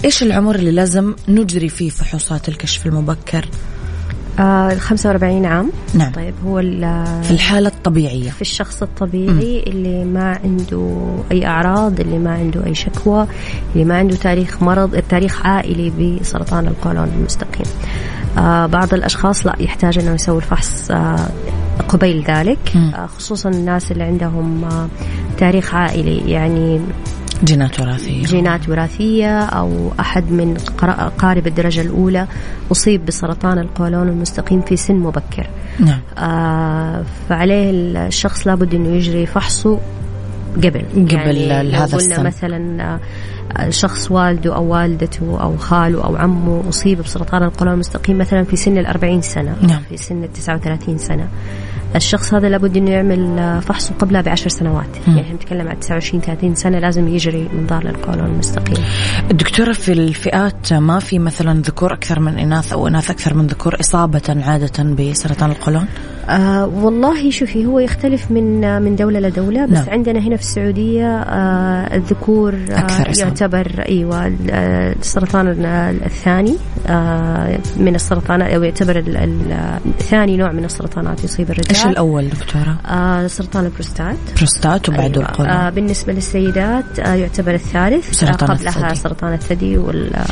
إيش 0.05 0.23
العمر 0.23 0.55
اللي 0.55 0.71
لازم 0.71 1.15
نجري 1.29 1.69
فيه 1.69 1.91
فحوصات 1.91 2.49
الكشف 2.49 2.87
المبكر؟ 2.87 3.49
آه 4.39 4.75
45 4.75 5.47
عام 5.47 5.71
نعم. 5.95 6.13
طيب 6.13 6.35
هو 6.47 6.59
ال- 6.59 7.23
في 7.23 7.31
الحالة 7.31 7.69
الطبيعية. 7.69 8.31
في 8.31 8.41
الشخص 8.41 8.83
الطبيعي 8.83 9.63
اللي 9.67 10.05
ما 10.05 10.39
عنده 10.45 10.97
أي 11.33 11.47
أعراض 11.47 12.01
اللي 12.01 12.19
ما 12.19 12.35
عنده 12.35 12.67
أي 12.67 12.75
شكوى 12.75 13.27
اللي 13.75 13.85
ما 13.85 13.99
عنده 13.99 14.17
تاريخ 14.17 14.63
مرض 14.63 15.03
تاريخ 15.09 15.47
عائلي 15.47 15.91
بسرطان 16.21 16.67
القولون 16.67 17.09
المستقيم 17.19 17.67
آه 18.39 18.67
بعض 18.67 18.95
الأشخاص 18.95 19.47
لا 19.47 19.57
يحتاج 19.61 19.99
أنه 19.99 20.15
يسوي 20.15 20.37
الفحص 20.37 20.91
آه 20.91 21.29
قبيل 21.89 22.25
ذلك. 22.29 22.59
آه 22.77 23.07
خصوصا 23.07 23.49
الناس 23.51 23.93
اللي 23.93 24.05
عندهم 24.05 24.65
آه 24.65 24.89
تاريخ 25.39 25.75
عائلي 25.75 26.31
يعني 26.31 26.81
جينات 27.45 27.81
وراثية. 27.81 28.25
جينات 28.25 28.69
وراثية 28.69 29.41
أو 29.41 29.93
أحد 30.01 30.31
من 30.31 30.57
أقارب 30.83 31.47
الدرجة 31.47 31.81
الأولى 31.81 32.27
أصيب 32.73 33.07
بسرطان 33.07 33.59
القولون 33.59 34.09
المستقيم 34.09 34.61
في 34.61 34.77
سن 34.77 34.95
مبكر 34.95 35.47
نعم. 35.81 36.01
آه 36.19 37.05
فعليه 37.29 37.71
الشخص 38.07 38.47
لابد 38.47 38.75
إنه 38.75 38.89
يجري 38.89 39.27
فحصه 39.27 39.81
قبل 40.57 40.85
قبل 40.95 41.37
يعني 41.37 41.73
هذا 41.73 41.97
قلنا 41.97 41.97
السن. 41.97 42.25
مثلا 42.27 42.83
آه، 43.57 43.71
شخص 43.71 44.11
والده 44.11 44.55
أو 44.55 44.65
والدته 44.65 45.41
أو 45.41 45.57
خاله 45.57 46.05
أو 46.05 46.17
عمه 46.17 46.63
أصيب 46.69 46.99
بسرطان 46.99 47.43
القولون 47.43 47.75
المستقيم 47.75 48.19
مثلا 48.19 48.45
في 48.45 48.57
سن 48.57 48.79
الأربعين 48.79 49.23
سنة 49.23 49.57
نعم. 49.63 49.81
في 49.89 49.97
سن 49.97 50.25
التسعة 50.25 50.57
وثلاثين 50.57 50.99
سنة 50.99 51.29
الشخص 51.97 52.35
هذا 52.35 52.49
لابد 52.49 52.77
إنه 52.77 52.91
يعمل 52.91 53.39
آه، 53.39 53.61
فحصه 53.61 53.95
قبلها 53.95 54.21
بعشر 54.21 54.49
سنوات. 54.49 55.09
مم. 55.09 55.17
يعني 55.17 55.33
نتكلم 55.33 55.69
عن 55.69 55.81
29 55.81 56.21
30 56.21 56.55
سنة 56.55 56.79
لازم 56.79 57.09
يجري 57.09 57.49
منظار 57.55 57.85
للقولون 57.85 58.27
المستقيم. 58.27 58.85
الدكتورة 59.31 59.73
في 59.73 59.93
الفئات 59.93 60.73
ما 60.73 60.99
في 60.99 61.19
مثلا 61.19 61.63
ذكور 61.63 61.93
أكثر 61.93 62.21
من 62.21 62.39
إناث 62.39 62.73
أو 62.73 62.89
إناث 62.89 63.11
أكثر 63.11 63.35
من 63.35 63.47
ذكور 63.47 63.81
إصابة 63.81 64.43
عادة 64.47 64.83
بسرطان 64.83 65.51
القولون؟ 65.51 65.87
آه 66.33 66.67
والله 66.67 67.31
شوفي 67.31 67.67
هو 67.67 67.79
يختلف 67.79 68.31
من 68.31 68.65
آه 68.65 68.79
من 68.79 68.97
دولة 68.97 69.21
لدولة 69.21 69.67
بس 69.67 69.79
نعم. 69.79 69.91
عندنا 69.91 70.19
هنا 70.21 70.37
في 70.37 70.43
السعودية 70.43 71.07
آه 71.19 71.97
الذكور 71.97 72.55
آه 72.55 72.79
أكثر 72.79 73.11
إصابة. 73.11 73.29
يعتبر 73.29 73.85
أيوة 73.89 74.33
آه، 74.51 74.93
السرطان 75.01 75.49
ال- 75.49 75.67
الثاني 76.05 76.57
آه 76.87 77.59
من 77.77 77.95
السرطانات 77.95 78.51
أو 78.51 78.63
يعتبر 78.63 79.05
ثاني 79.99 80.37
نوع 80.37 80.53
من 80.53 80.65
السرطانات 80.65 81.25
يصيب 81.25 81.51
الرجال 81.51 81.77
إيش 81.77 81.87
الأول 81.87 82.29
دكتورة؟ 82.29 82.79
آه 82.87 83.27
سرطان 83.27 83.65
البروستات 83.65 84.17
بروستات 84.37 84.89
وبعده 84.89 85.21
أيوة. 85.21 85.29
القولون 85.31 85.51
آه 85.53 85.71
بالنسبة 85.71 86.13
للسيدات 86.13 86.99
آه 86.99 87.15
يعتبر 87.15 87.55
الثالث 87.55 88.13
سرطان 88.13 88.51
آه 88.51 88.55
قبلها 88.55 88.77
الثدي. 88.87 88.95
سرطان 88.95 89.33
الثدي 89.33 89.79
وال 89.79 90.15
آه، 90.15 90.25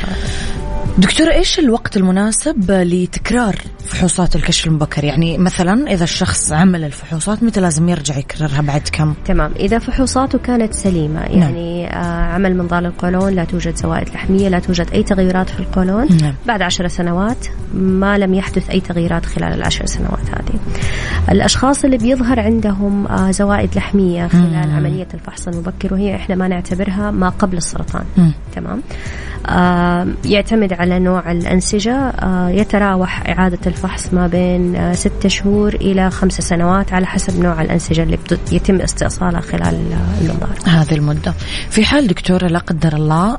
دكتورة 0.98 1.32
إيش 1.32 1.58
الوقت 1.58 1.96
المناسب 1.96 2.70
لتكرار 2.70 3.56
فحوصات 3.84 4.36
الكشف 4.36 4.66
المبكر؟ 4.66 5.04
يعني 5.04 5.38
مثلا 5.38 5.92
إذا 5.92 6.04
الشخص 6.04 6.52
عمل 6.52 6.84
الفحوصات 6.84 7.42
متى 7.42 7.60
لازم 7.60 7.88
يرجع 7.88 8.16
يكررها 8.18 8.60
بعد 8.60 8.88
كم؟ 8.92 9.14
تمام. 9.24 9.52
إذا 9.56 9.78
فحوصاته 9.78 10.38
كانت 10.38 10.74
سليمة 10.74 11.20
يعني 11.20 11.86
آه 11.86 12.24
عمل 12.24 12.56
منظار 12.56 12.86
القولون 12.86 13.32
لا 13.32 13.44
توجد 13.44 13.76
زوائد 13.76 14.08
لحمية 14.08 14.48
لا 14.48 14.58
توجد 14.58 14.90
أي 14.92 15.02
تغيرات 15.02 15.48
في 15.48 15.60
القولون 15.60 16.08
نعم. 16.22 16.34
بعد 16.46 16.62
عشر 16.62 16.88
سنوات 16.88 17.46
ما 17.74 18.18
لم 18.18 18.34
يحدث 18.34 18.70
أي 18.70 18.80
تغييرات 18.80 19.26
خلال 19.26 19.52
العشر 19.52 19.86
سنوات 19.86 20.28
هذه. 20.30 20.60
الأشخاص 21.30 21.84
اللي 21.84 21.98
بيظهر 21.98 22.40
عندهم 22.40 23.06
آه 23.06 23.30
زوائد 23.30 23.76
لحمية 23.76 24.28
خلال 24.28 24.68
مم. 24.68 24.76
عملية 24.76 25.08
الفحص 25.14 25.48
المبكر 25.48 25.94
وهي 25.94 26.16
إحنا 26.16 26.34
ما 26.34 26.48
نعتبرها 26.48 27.10
ما 27.10 27.28
قبل 27.28 27.56
السرطان. 27.56 28.04
مم. 28.16 28.32
تمام. 28.54 28.82
يعتمد 30.24 30.72
على 30.72 30.98
نوع 30.98 31.32
الأنسجة. 31.32 31.94
آه 31.94 32.48
يتراوح 32.50 33.28
إعادة 33.28 33.58
الفحص 33.66 34.12
ما 34.12 34.26
بين 34.26 34.76
آه 34.76 34.92
ستة 34.92 35.28
شهور 35.28 35.74
إلى 35.74 36.10
خمسة 36.10 36.42
سنوات 36.42 36.92
على 36.92 37.06
حسب 37.06 37.42
نوع 37.42 37.62
الأنسجة 37.62 38.02
اللي 38.02 38.18
يتم 38.52 38.80
استئصالها 38.80 39.40
خلال 39.40 39.64
آه، 39.92 40.20
المنظار 40.20 40.50
هذه 40.66 40.94
المدة. 40.94 41.34
في 41.70 41.84
حال 41.84 42.06
دكتورة 42.06 42.46
لا 42.46 42.58
قدر 42.58 42.92
الله 42.96 43.38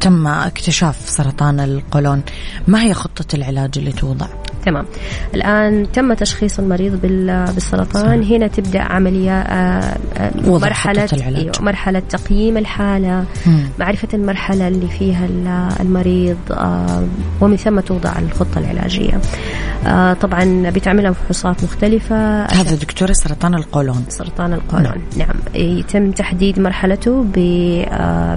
تم 0.00 0.26
اكتشاف 0.26 0.96
سرطان 1.08 1.60
القولون 1.60 2.22
ما 2.68 2.82
هي 2.82 2.94
خطة 2.94 3.36
العلاج 3.36 3.78
اللي 3.78 3.92
توضع؟ 3.92 4.26
تمام. 4.66 4.84
الآن 5.34 5.86
تم 5.92 6.14
تشخيص 6.14 6.58
المريض 6.58 7.00
بال- 7.00 7.44
بالسرطان. 7.54 8.22
صح. 8.24 8.30
هنا 8.30 8.46
تبدأ 8.46 8.80
عملية 8.82 9.40
آه، 9.40 9.96
آه، 10.16 10.30
مرحلة. 10.46 11.08
أيوة، 11.12 11.52
مرحلة 11.60 12.02
تقييم 12.08 12.56
الحالة. 12.56 13.24
مم. 13.46 13.60
معرفة 13.78 14.08
المرحلة 14.14 14.68
اللي 14.68 14.88
فيها 14.88 15.24
ال- 15.26 15.68
المريض 15.80 16.36
آه، 16.50 17.04
ومن 17.40 17.56
ثم 17.56 17.80
توضع 17.80 18.12
الخطة 18.18 18.58
العلاجية. 18.58 19.20
طبعا 20.20 20.70
بتعملها 20.70 21.12
فحوصات 21.12 21.64
مختلفة. 21.64 22.44
هذا 22.44 22.74
دكتورة 22.76 23.12
سرطان 23.12 23.54
القولون. 23.54 24.04
سرطان 24.08 24.52
القولون. 24.52 25.02
نعم, 25.16 25.34
يتم 25.54 26.10
تحديد 26.10 26.60
مرحلته 26.60 27.24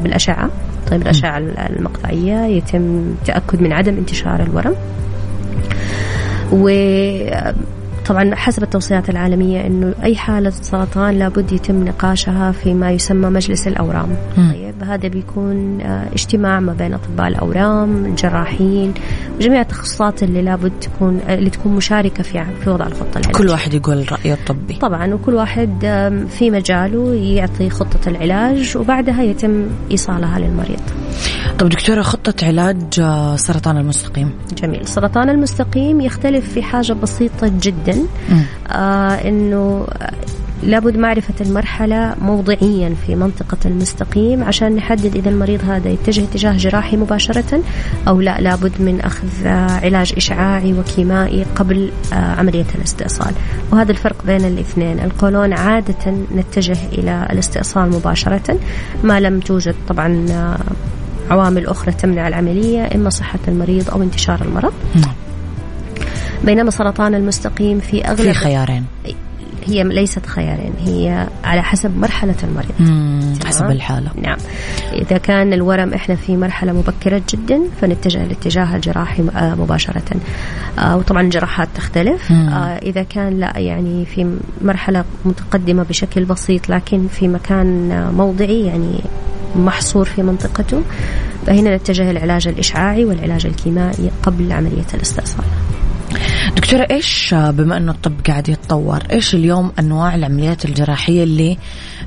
بالأشعة. 0.03 0.49
طيب 0.91 1.01
الأشعة 1.01 1.37
المقطعية. 1.37 2.45
يتم 2.45 3.15
تأكد 3.25 3.61
من 3.61 3.73
عدم 3.73 3.97
انتشار 3.97 4.43
الورم. 4.43 4.75
و 6.51 6.69
طبعا 8.09 8.35
حسب 8.35 8.63
التوصيات 8.63 9.09
العالمية 9.09 9.67
أنه 9.67 9.93
أي 10.03 10.15
حالة 10.15 10.49
سرطان 10.49 11.19
لابد 11.19 11.51
يتم 11.51 11.83
نقاشها 11.83 12.51
في 12.51 12.73
ما 12.73 12.91
يسمى 12.91 13.29
مجلس 13.29 13.67
الأورام. 13.67 14.07
طيب 14.35 14.83
هذا 14.83 15.07
بيكون 15.07 15.81
آه، 15.81 16.07
اجتماع 16.13 16.59
ما 16.59 16.73
بين 16.73 16.93
أطباء 16.93 17.27
الأورام 17.27 18.05
الجراحين 18.05 18.93
وجميع 19.37 19.61
التخصصات 19.61 20.23
اللي 20.23 20.41
لابد 20.41 20.71
تكون 20.81 21.19
آه، 21.27 21.35
اللي 21.35 21.49
تكون 21.49 21.75
مشاركة 21.75 22.23
في 22.23 22.45
في 22.63 22.69
وضع 22.69 22.87
الخطة 22.87 23.17
العلاجية. 23.17 23.43
كل 23.43 23.49
واحد 23.49 23.73
يقول 23.73 24.11
رأيه 24.11 24.33
الطبي. 24.33 24.73
طبعا 24.73 25.13
وكل 25.13 25.33
واحد 25.33 25.69
في 26.29 26.51
مجاله 26.51 27.13
يعطي 27.13 27.69
خطة 27.69 28.09
العلاج 28.09 28.77
وبعدها 28.77 29.23
يتم 29.23 29.65
إيصالها 29.91 30.39
للمريض. 30.39 30.81
طب 31.59 31.69
دكتورة 31.69 32.01
خطة 32.01 32.45
علاج 32.45 32.99
آه، 32.99 33.35
سرطان 33.35 33.77
المستقيم. 33.77 34.31
جميل. 34.57 34.87
سرطان 34.87 35.29
المستقيم 35.29 36.01
يختلف 36.01 36.53
في 36.53 36.61
حاجة 36.61 36.93
بسيطة 36.93 37.51
جدا. 37.61 37.98
مم. 38.29 38.43
آه 38.67 39.13
إنه 39.13 39.87
لابد 40.63 40.97
معرفة 40.97 41.33
المرحلة 41.41 42.15
موضعيا 42.21 42.95
في 43.05 43.15
منطقة 43.15 43.57
المستقيم 43.65 44.43
عشان 44.43 44.75
نحدد 44.75 45.15
إذا 45.15 45.29
المريض 45.29 45.59
هذا 45.69 45.89
يتجه 45.89 46.23
اتجاه 46.23 46.57
جراحي 46.57 46.97
مباشرة 46.97 47.61
أو 48.07 48.21
لا 48.21 48.41
لابد 48.41 48.71
من 48.81 49.01
أخذ 49.01 49.45
آه، 49.45 49.71
علاج 49.71 50.13
إشعاعي 50.17 50.73
وكيمائي 50.73 51.45
قبل 51.55 51.91
آه، 52.13 52.15
عملية 52.15 52.65
الاستئصال 52.75 53.33
وهذا 53.71 53.91
الفرق 53.91 54.25
بين 54.25 54.45
الاثنين 54.45 54.99
القولون 54.99 55.53
عادة 55.53 56.13
نتجه 56.35 56.77
إلى 56.91 57.27
الاستئصال 57.31 57.89
مباشرة 57.89 58.59
ما 59.03 59.19
لم 59.19 59.39
توجد 59.39 59.75
طبعا 59.87 60.25
آه، 60.31 60.57
عوامل 61.33 61.67
أخرى 61.67 61.91
تمنع 61.93 62.27
العملية 62.27 62.89
إما 62.95 63.09
صحة 63.09 63.39
المريض 63.47 63.89
أو 63.89 64.03
انتشار 64.03 64.41
المرض 64.41 64.73
نعم. 64.95 65.13
بينما 66.43 66.71
سرطان 66.71 67.15
المستقيم 67.15 67.79
في 67.79 68.05
أغلب 68.05 68.21
في 68.21 68.33
خيارين 68.33 68.85
هي 69.65 69.83
ليست 69.83 70.25
خيارين 70.25 70.73
هي 70.85 71.27
على 71.43 71.63
حسب 71.63 71.97
مرحلة 71.97 72.35
المريض. 72.43 72.71
حسب؟ 73.45 73.65
الحالة 73.65 74.11
نعم 74.21 74.37
إذا 74.93 75.17
كان 75.17 75.53
الورم 75.53 75.93
إحنا 75.93 76.15
في 76.15 76.37
مرحلة 76.37 76.73
مبكرة 76.73 77.21
جدا 77.29 77.61
فنتجه 77.81 78.25
لاتجاه 78.25 78.75
الجراحي 78.75 79.23
آه، 79.35 79.55
مباشرة 79.55 80.03
آه، 80.79 80.97
وطبعا 80.97 81.21
الجراحات 81.21 81.67
تختلف. 81.75 82.31
آه، 82.31 82.77
إذا 82.77 83.03
كان 83.03 83.39
لا 83.39 83.59
يعني 83.59 84.05
في 84.05 84.37
مرحلة 84.61 85.03
متقدمة 85.25 85.83
بشكل 85.83 86.25
بسيط 86.25 86.69
لكن 86.69 87.07
في 87.07 87.27
مكان 87.27 87.89
موضعي 88.17 88.65
يعني 88.65 89.01
محصور 89.55 90.05
في 90.05 90.23
منطقته 90.23 90.81
فهنا 91.47 91.75
نتجه 91.75 92.11
للعلاج 92.11 92.47
الإشعاعي 92.47 93.05
والعلاج 93.05 93.45
الكيمائي 93.45 94.11
قبل 94.23 94.51
عملية 94.51 94.87
الاستئصال 94.93 95.45
دكتورة 96.55 96.87
إيش 96.91 97.35
بما 97.37 97.77
إنه 97.77 97.91
الطب 97.91 98.13
قاعد 98.27 98.49
يتطور 98.49 98.99
إيش 99.11 99.35
اليوم 99.35 99.71
أنواع 99.79 100.15
العمليات 100.15 100.65
الجراحية 100.65 101.23
اللي 101.23 101.57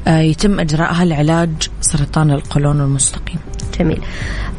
آه، 0.07 0.19
يتم 0.19 0.61
إجراءها 0.61 1.05
لعلاج 1.05 1.51
سرطان 1.81 2.31
القولون 2.31 2.81
المستقيم؟ 2.81 3.37
جميل. 3.81 4.01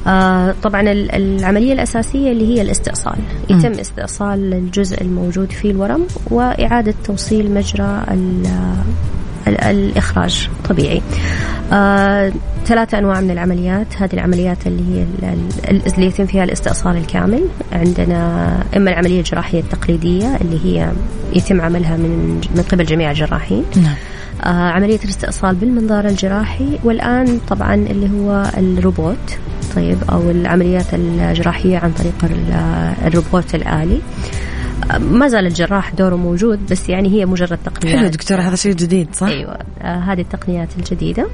آه 0.08 0.56
طبعا 0.64 0.82
ال- 0.82 1.12
العملية 1.16 1.74
الأساسية 1.74 2.32
اللي 2.32 2.56
هي 2.58 2.62
الاستئصال. 2.62 3.16
يتم 3.50 3.72
استئصال 3.80 4.54
الجزء 4.54 5.02
الموجود 5.02 5.52
فيه 5.52 5.72
الورم 5.72 6.08
وإعادة 6.32 6.94
توصيل 7.04 7.52
مجرى 7.54 8.04
الإخراج 9.48 10.50
طبيعي. 10.70 11.02
آه 11.74 12.32
ثلاثة 12.66 12.98
أنواع 13.00 13.22
من 13.22 13.32
العمليات. 13.32 13.88
هذه 13.98 14.14
العمليات 14.14 14.68
اللي 14.68 14.84
هي 14.98 15.04
ال- 15.04 15.70
ال- 15.70 15.94
اللي 15.94 16.06
يتم 16.06 16.26
فيها 16.26 16.44
الاستئصال 16.44 16.98
الكامل. 16.98 17.44
عندنا 17.72 18.50
إما 18.78 18.90
العملية 18.92 19.20
الجراحية 19.20 19.60
التقليدية 19.60 20.36
اللي 20.42 20.60
هي 20.66 20.92
يتم 21.36 21.62
عملها 21.62 21.98
من 21.98 22.42
من 22.56 22.64
قبل 22.72 22.86
جميع 22.86 23.12
الجراحين. 23.12 23.64
نعم. 23.76 23.94
آه، 24.44 24.70
عملية 24.72 25.00
الاستئصال 25.04 25.56
بالمنظار 25.56 26.06
الجراحي. 26.06 26.80
والآن 26.84 27.40
طبعا 27.50 27.74
اللي 27.76 28.10
هو 28.20 28.44
الروبوت 28.58 29.38
طيب 29.76 29.98
أو 30.12 30.32
العمليات 30.32 30.94
الجراحية 30.94 31.78
عن 31.78 31.92
طريق 31.92 32.14
ال- 32.24 32.54
الروبوت 33.08 33.56
الآلي. 33.56 33.96
آه، 33.96 34.53
ما 35.00 35.28
زال 35.28 35.46
الجراح 35.48 35.94
دوره 35.94 36.16
موجود 36.16 36.60
بس 36.72 36.90
يعني 36.90 37.10
هي 37.10 37.26
مجرد 37.26 37.60
تقنيات. 37.66 37.98
حلو 37.98 38.08
دكتورة 38.08 38.42
هذا 38.42 38.56
شيء 38.56 38.74
جديد 38.74 39.08
صح؟ 39.16 39.28
أيوه 39.28 39.58
آه 39.82 40.00
هذه 40.00 40.22
التقنيات 40.22 40.70
الجديدة. 40.78 41.28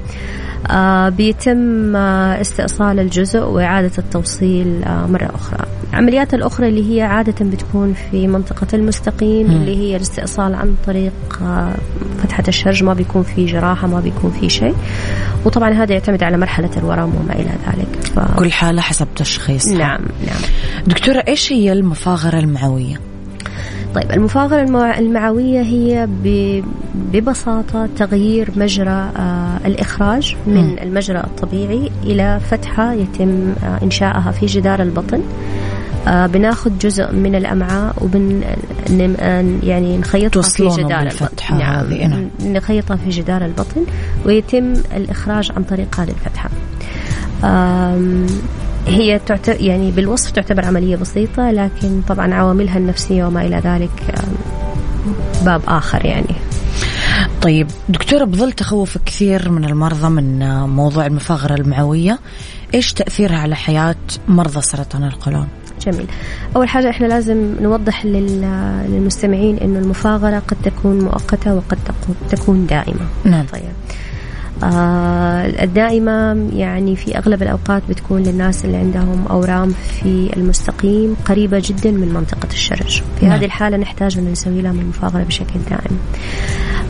آه 0.67 1.09
بيتم 1.09 1.95
آه 1.95 2.41
استئصال 2.41 2.99
الجزء 2.99 3.39
وإعادة 3.39 3.91
التوصيل 3.97 4.83
آه 4.83 5.05
مرة 5.07 5.31
أخرى. 5.35 5.65
العمليات 5.89 6.33
الأخرى 6.33 6.69
اللي 6.69 6.95
هي 6.95 7.01
عادة 7.01 7.45
بتكون 7.45 7.93
في 8.11 8.27
منطقة 8.27 8.67
المستقيم 8.73 9.47
مم. 9.47 9.53
اللي 9.53 9.77
هي 9.77 9.95
الاستئصال 9.95 10.55
عن 10.55 10.75
طريق 10.87 11.13
آه 11.41 11.75
فتحة 12.23 12.43
الشرج 12.47 12.83
ما 12.83 12.93
بيكون 12.93 13.23
في 13.23 13.45
جراحة 13.45 13.87
ما 13.87 13.99
بيكون 13.99 14.31
في 14.31 14.49
شيء. 14.49 14.75
وطبعا 15.45 15.69
هذا 15.69 15.93
يعتمد 15.93 16.23
على 16.23 16.37
مرحلة 16.37 16.69
الورم 16.77 17.15
وما 17.15 17.33
إلى 17.33 17.51
ذلك. 17.67 18.03
ف... 18.15 18.19
كل 18.39 18.51
حالة 18.51 18.81
حسب 18.81 19.07
تشخيصها. 19.15 19.77
نعم 19.77 20.01
نعم. 20.27 20.41
دكتورة 20.87 21.23
إيش 21.27 21.53
هي 21.53 21.73
المفاغرة 21.73 22.39
المعوية؟ 22.39 23.08
طيب 23.95 24.11
المفاغرة 24.11 24.61
المع- 24.61 24.99
المعوية 24.99 25.61
هي 25.61 26.07
ببساطة 27.13 27.89
تغيير 27.97 28.49
مجرى 28.55 28.89
آه، 29.17 29.57
الإخراج 29.65 30.35
من. 30.47 30.79
المجرى 30.79 31.17
الطبيعي 31.19 31.91
إلى 32.03 32.39
فتحة 32.51 32.93
يتم 32.93 33.53
آه، 33.63 33.79
إنشائها 33.83 34.31
في 34.31 34.45
جدار 34.45 34.81
البطن 34.81 35.21
آه، 36.07 36.27
بناخذ 36.27 36.77
جزء 36.77 37.11
من 37.13 37.35
الأمعاء 37.35 37.95
وبن 38.01 38.41
يعني 39.63 39.97
نخيطها 39.97 40.41
في 40.41 40.67
جدار 40.67 41.01
البطن 41.01 41.57
نعم 41.59 41.61
هذه، 41.85 42.07
نعم. 42.07 42.27
نخيطها 42.43 42.95
في 42.97 43.09
جدار 43.09 43.45
البطن 43.45 43.81
ويتم 44.25 44.73
الإخراج 44.95 45.51
عن 45.57 45.63
طريق 45.63 45.99
هذه 45.99 46.09
الفتحة 46.09 46.49
آم، 47.43 48.25
هي 48.87 49.19
تعتبر 49.25 49.61
يعني 49.61 49.91
بالوصف 49.91 50.31
تعتبر 50.31 50.65
عملية 50.65 50.95
بسيطة 50.95 51.51
لكن 51.51 52.01
طبعا 52.07 52.33
عواملها 52.33 52.77
النفسية 52.77 53.25
وما 53.25 53.41
إلى 53.45 53.61
ذلك 53.65 54.15
باب 55.45 55.61
آخر 55.67 56.05
يعني. 56.05 56.35
طيب 57.41 57.67
دكتورة 57.89 58.23
بظل 58.25 58.51
تخوف 58.51 58.97
كثير 59.05 59.49
من 59.51 59.65
المرضى 59.65 60.09
من 60.09 60.41
آه، 60.41 60.67
موضوع 60.67 61.05
المفاغرة 61.05 61.55
المعوية. 61.55 62.19
إيش 62.73 62.93
تأثيرها 62.93 63.37
على 63.37 63.55
حياة 63.55 63.95
مرضى 64.27 64.61
سرطان 64.61 65.03
القولون؟ 65.03 65.47
جميل. 65.85 66.05
أول 66.55 66.69
حاجة 66.69 66.89
إحنا 66.89 67.05
لازم 67.07 67.55
نوضح 67.61 68.05
لل- 68.05 68.85
للمستمعين 68.89 69.57
إنه 69.57 69.79
المفاغرة 69.79 70.39
قد 70.47 70.57
تكون 70.63 70.99
مؤقتة 71.03 71.53
وقد 71.55 71.77
تكون- 72.29 72.65
دائمة. 72.67 73.05
نعم. 73.23 73.45
طيب. 73.53 73.63
الدائمة 74.63 76.47
يعني 76.53 76.95
في 76.95 77.17
أغلب 77.17 77.43
الأوقات 77.43 77.83
بتكون 77.89 78.23
للناس 78.23 78.65
اللي 78.65 78.77
عندهم 78.77 79.25
أورام 79.29 79.69
في 79.69 80.29
المستقيم 80.37 81.15
قريبة 81.25 81.61
جدا 81.65 81.91
من 81.91 82.13
منطقة 82.13 82.47
الشرج. 82.51 83.01
في 83.19 83.25
نعم. 83.25 83.35
هذه 83.37 83.45
الحالة 83.45 83.77
نحتاج 83.77 84.17
أن 84.17 84.31
نسوي 84.31 84.61
لهم 84.61 84.79
المفاغرة 84.79 85.23
بشكل 85.23 85.59
دائم. 85.69 85.97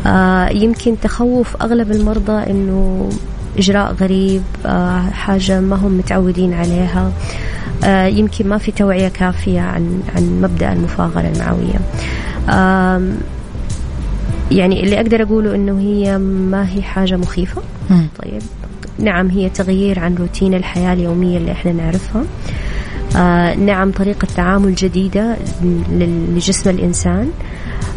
آه 0.06 0.50
يمكن 0.50 1.00
تخوف 1.00 1.56
أغلب 1.62 1.92
المرضى 1.92 2.52
أنه 2.52 3.10
إجراء 3.58 3.94
غريب 3.94 4.44
آه 4.66 5.00
حاجة 5.02 5.60
ما 5.60 5.76
هم 5.76 5.98
متعودين 5.98 6.54
عليها. 6.54 7.12
آه 7.84 8.06
يمكن 8.06 8.48
ما 8.48 8.58
في 8.58 8.72
توعية 8.72 9.08
كافية 9.08 9.62
عن 9.62 10.02
عن 10.16 10.42
مبدأ 10.42 10.74
المفاغرة 10.74 11.32
المعوية. 11.36 11.80
يعني 14.52 14.84
اللي 14.84 14.96
أقدر 14.96 15.24
أقوله 15.24 15.56
إنه 15.56 15.80
هي 15.80 16.18
ما 16.18 16.70
هي 16.74 16.82
حاجة 16.82 17.16
مخيفة. 17.18 17.62
مم. 17.90 18.08
طيب. 18.24 18.42
نعم 19.00 19.28
هي 19.30 19.50
تغيير 19.50 20.00
عن 20.00 20.16
روتين 20.16 20.54
الحياة 20.54 20.94
اليومية 20.94 21.38
اللي 21.38 21.52
إحنا 21.52 21.72
نعرفها. 21.72 22.24
آه 23.16 23.56
نعم 23.56 23.92
طريقة 23.92 24.28
تعامل 24.36 24.76
جديدة 24.76 25.36
لجسم 26.36 26.70
الإنسان. 26.70 27.30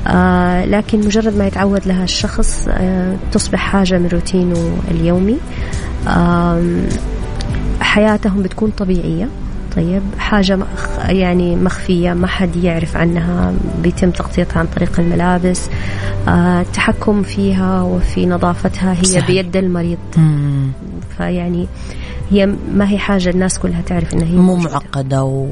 آه 0.07 0.65
لكن 0.65 0.99
مجرد 0.99 1.37
ما 1.37 1.47
يتعود 1.47 1.87
لها 1.87 2.05
الشخص 2.05 2.69
آه 2.71 3.17
تصبح 3.33 3.59
حاجة 3.59 3.99
من 3.99 4.07
روتينه 4.13 4.77
اليومي. 4.91 5.37
آم، 6.09 6.83
حياتهم 7.81 8.43
بتكون 8.43 8.71
طبيعية. 8.71 9.29
طيب 9.77 10.03
حاجة 10.19 10.57
مخ 10.57 10.89
يعني 11.09 11.57
مخفية 11.57 12.13
ما 12.13 12.27
حد 12.27 12.57
يعرف 12.57 12.97
عنها 12.97 13.53
بيتم 13.83 14.11
تغطيتها 14.11 14.59
عن 14.59 14.67
طريق 14.67 15.01
الملابس 15.01 15.63
آه 16.29 16.61
التحكم 16.61 17.23
فيها 17.23 17.83
وفي 17.83 18.27
نظافتها 18.27 18.93
هي 18.93 19.05
سهل. 19.05 19.27
بيد 19.27 19.57
المريض 19.57 19.99
مم. 20.17 20.71
فيعني 21.17 21.67
هي 22.31 22.47
ما 22.75 22.91
هي 22.91 22.99
حاجة 22.99 23.31
الناس 23.31 23.59
كلها 23.59 23.81
تعرف 23.81 24.15
إنها 24.15 24.27
هي 24.27 24.37
مو. 24.37 24.57
معقدة 24.57 25.25
و... 25.25 25.47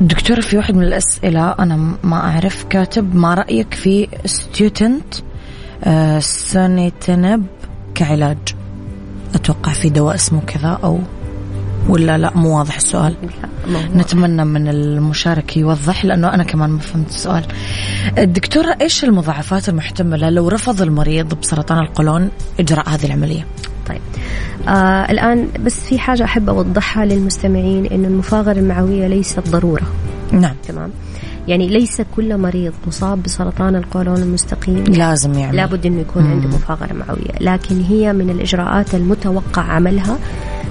دكتورة 0.00 0.40
في 0.40 0.56
واحد 0.56 0.74
من 0.76 0.82
الأسئلة 0.82 1.50
أنا 1.50 1.94
ما 2.04 2.16
أعرف 2.16 2.64
كاتب 2.70 3.14
ما 3.14 3.34
رأيك 3.34 3.74
في 3.74 4.08
ستيوتنت 4.24 5.14
آه 5.84 6.18
سونيتنب 6.18 7.46
كعلاج 7.94 8.38
أتوقع 9.34 9.72
في 9.72 9.88
دواء 9.88 10.14
اسمه 10.14 10.40
كذا 10.46 10.78
أو 10.84 10.98
ولا 11.88 12.18
لا؟ 12.18 12.32
مو 12.34 12.58
واضح 12.58 12.76
السؤال. 12.76 13.16
موضوع. 13.66 13.96
نتمنى 13.96 14.44
من 14.44 14.68
المشارك 14.68 15.56
يوضح 15.56 16.04
لأنه 16.04 16.34
أنا 16.34 16.44
كمان 16.44 16.70
ما 16.70 16.78
فهمت 16.78 17.08
السؤال. 17.08 17.44
الدكتورة 18.18 18.76
إيش 18.80 19.04
المضاعفات 19.04 19.68
المحتملة 19.68 20.30
لو 20.30 20.48
رفض 20.48 20.82
المريض 20.82 21.34
بسرطان 21.34 21.78
القولون 21.78 22.30
إجراء 22.60 22.88
هذه 22.88 23.06
العملية؟ 23.06 23.46
طيب. 23.88 24.00
آه 24.68 25.10
الآن 25.10 25.48
بس 25.64 25.80
في 25.80 25.98
حاجة 25.98 26.24
أحب 26.24 26.48
أوضحها 26.48 27.04
للمستمعين 27.04 27.86
إنه 27.86 28.08
المفاغرة 28.08 28.58
المعوية 28.58 29.06
ليست 29.06 29.48
ضرورة. 29.48 29.82
نعم. 30.32 30.54
تمام. 30.68 30.90
يعني 31.48 31.68
ليس 31.68 32.00
كل 32.16 32.38
مريض 32.38 32.72
مصاب 32.86 33.22
بسرطان 33.22 33.76
القولون 33.76 34.16
المستقيم. 34.16 34.84
لازم 34.84 35.34
يعمل. 35.34 35.56
لابد 35.56 35.86
إنه 35.86 36.00
يكون 36.00 36.26
عنده 36.26 36.48
مفاغره 36.48 36.92
معويه، 36.92 37.38
لكن 37.40 37.80
هي 37.80 38.12
من 38.12 38.30
الإجراءات 38.30 38.94
المتوقع 38.94 39.62
عملها 39.62 40.18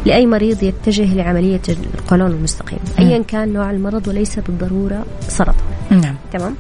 لأي 0.06 0.26
مريض 0.26 0.64
يتجه 0.64 1.14
لعملية 1.14 1.62
القولون 1.70 2.32
المستقيم، 2.32 2.80
ايا 3.00 3.24
كان 3.24 3.54
نوع 3.54 3.72
المرض 3.72 4.08
وليس 4.08 4.40
بالضرورة 4.40 5.06
سرطان، 5.20 5.56
نعم. 5.90 6.16
تمام؟ 6.32 6.56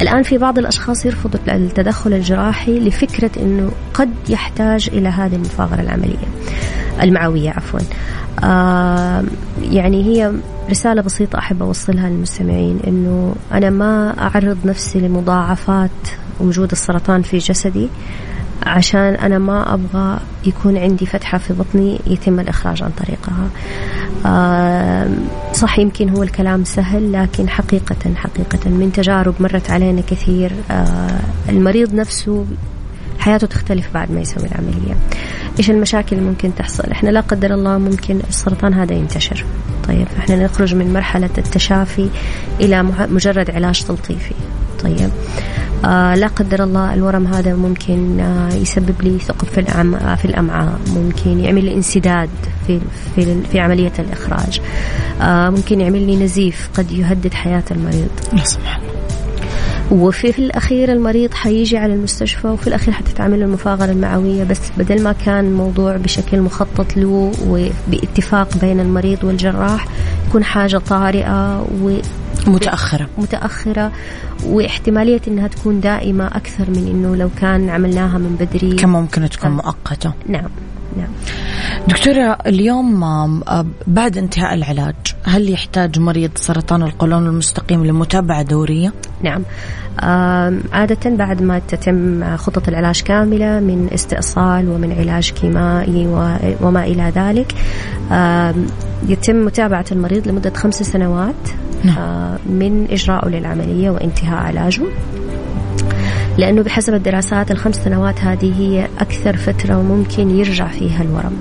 الآن 0.00 0.22
في 0.22 0.38
بعض 0.38 0.58
الأشخاص 0.58 1.06
يرفضوا 1.06 1.40
التدخل 1.48 2.12
الجراحي 2.12 2.78
لفكرة 2.78 3.30
أنه 3.42 3.70
قد 3.94 4.10
يحتاج 4.28 4.90
إلى 4.92 5.08
هذه 5.08 5.34
المفاغرة 5.34 5.80
العملية. 5.80 6.26
المعوية 7.02 7.50
عفوا. 7.50 7.80
يعني 8.42 10.04
هي 10.04 10.32
رسالة 10.70 11.02
بسيطة 11.02 11.38
أحب 11.38 11.62
أوصلها 11.62 12.08
للمستمعين 12.08 12.80
أنه 12.86 13.34
أنا 13.52 13.70
ما 13.70 14.14
أعرض 14.18 14.58
نفسي 14.64 15.00
لمضاعفات 15.00 15.90
وجود 16.40 16.70
السرطان 16.70 17.22
في 17.22 17.38
جسدي 17.38 17.88
عشان 18.66 19.14
أنا 19.14 19.38
ما 19.38 19.74
أبغى 19.74 20.18
يكون 20.46 20.76
عندي 20.76 21.06
فتحة 21.06 21.38
في 21.38 21.52
بطني 21.52 22.00
يتم 22.06 22.40
الإخراج 22.40 22.82
عن 22.82 22.90
طريقها. 22.90 23.48
آه 24.26 25.08
صح 25.52 25.78
يمكن 25.78 26.08
هو 26.08 26.22
الكلام 26.22 26.64
سهل 26.64 27.12
لكن 27.12 27.48
حقيقة 27.48 28.14
حقيقة 28.16 28.70
من 28.70 28.92
تجارب 28.92 29.34
مرت 29.40 29.70
علينا 29.70 30.00
كثير. 30.00 30.52
آه 30.70 31.20
المريض 31.48 31.94
نفسه 31.94 32.44
حياته 33.24 33.46
تختلف 33.46 33.86
بعد 33.94 34.10
ما 34.10 34.20
يسوي 34.20 34.46
العملية. 34.46 34.96
إيش 35.58 35.70
المشاكل 35.70 36.16
اللي 36.16 36.28
ممكن 36.28 36.54
تحصل؟ 36.54 36.90
إحنا 36.90 37.10
لا 37.10 37.20
قدر 37.20 37.54
الله 37.54 37.78
ممكن 37.78 38.20
السرطان 38.28 38.74
هذا 38.74 38.94
ينتشر. 38.94 39.44
طيب 39.88 40.06
إحنا 40.18 40.44
نخرج 40.44 40.74
من 40.74 40.92
مرحلة 40.92 41.30
التشافي 41.38 42.08
إلى 42.60 42.82
مجرد 42.82 43.50
علاج 43.50 43.82
تلطيفي. 43.82 44.34
طيب 44.82 45.10
آه 45.84 46.14
لا 46.14 46.26
قدر 46.26 46.64
الله 46.64 46.94
الورم 46.94 47.26
هذا 47.26 47.54
ممكن 47.54 48.20
آه 48.20 48.54
يسبب 48.54 49.02
لي 49.02 49.18
ثقب 49.18 49.48
في 49.48 49.60
الأمعاء 49.60 50.16
في 50.16 50.24
الأمعاء. 50.24 50.78
ممكن 50.86 51.40
يعمل 51.40 51.64
لي 51.64 51.74
انسداد 51.74 52.30
في 52.66 52.80
في 53.14 53.42
في 53.52 53.60
عملية 53.60 53.92
الإخراج. 53.98 54.60
آه 55.20 55.50
ممكن 55.50 55.80
يعمل 55.80 56.06
لي 56.06 56.16
نزيف 56.16 56.68
قد 56.74 56.92
يهدد 56.92 57.34
حياة 57.34 57.64
المريض. 57.70 58.10
لا 58.32 58.44
سبحان 58.44 58.82
الله. 58.82 58.93
وفي 59.90 60.32
في 60.32 60.38
الأخير 60.38 60.92
المريض 60.92 61.34
حيجي 61.34 61.76
على 61.78 61.94
المستشفى 61.94 62.46
وفي 62.46 62.66
الأخير 62.66 62.94
حتتعمل 62.94 63.42
المفاغرة 63.42 63.90
المعوية 63.92 64.44
بس 64.44 64.60
بدل 64.78 65.02
ما 65.02 65.12
كان 65.12 65.44
الموضوع 65.46 65.96
بشكل 65.96 66.40
مخطط 66.40 66.96
له 66.96 67.32
وباتفاق 67.48 68.58
بين 68.60 68.80
المريض 68.80 69.24
والجراح 69.24 69.86
يكون 70.28 70.44
حاجة 70.44 70.78
طارئة 70.78 71.66
و 71.82 71.96
متأخرة. 72.46 73.08
متأخرة 73.18 73.92
واحتمالية 74.46 75.20
إنها 75.28 75.48
تكون 75.48 75.80
دائمة 75.80 76.26
أكثر 76.26 76.70
من 76.70 76.88
إنه 76.88 77.16
لو 77.16 77.30
كان 77.40 77.70
عملناها 77.70 78.18
من 78.18 78.36
بدري. 78.40 78.76
كم 78.76 78.88
ممكن 78.88 79.28
تكون 79.28 79.50
مؤقتة؟ 79.50 80.12
نعم. 80.28 80.48
نعم 80.96 81.08
دكتورة 81.88 82.38
اليوم 82.46 83.04
بعد 83.86 84.18
انتهاء 84.18 84.54
العلاج 84.54 84.94
هل 85.24 85.50
يحتاج 85.50 85.98
مريض 85.98 86.30
سرطان 86.34 86.82
القولون 86.82 87.26
المستقيم 87.26 87.86
لمتابعة 87.86 88.42
دورية؟ 88.42 88.92
نعم 89.22 89.42
عادة 90.72 91.10
بعد 91.10 91.42
ما 91.42 91.58
تتم 91.58 92.36
خطط 92.36 92.68
العلاج 92.68 93.02
كاملة 93.02 93.60
من 93.60 93.88
استئصال 93.94 94.68
ومن 94.68 94.92
علاج 94.92 95.30
كيمائي 95.30 96.06
وما 96.60 96.84
إلى 96.84 97.12
ذلك 97.16 97.54
يتم 99.08 99.36
متابعة 99.44 99.84
المريض 99.92 100.28
لمدة 100.28 100.52
خمس 100.54 100.74
سنوات 100.74 101.34
نعم. 101.84 102.38
من 102.46 102.86
إجراءه 102.90 103.28
للعملية 103.28 103.90
وانتهاء 103.90 104.38
علاجه 104.38 104.82
لأنه 106.38 106.62
بحسب 106.62 106.94
الدراسات 106.94 107.50
الخمس 107.50 107.76
سنوات 107.76 108.20
هذه 108.20 108.60
هي 108.60 108.88
أكثر 108.98 109.36
فترة 109.36 109.74
ممكن 109.74 110.30
يرجع 110.30 110.68
فيها 110.68 111.02
الورم. 111.02 111.36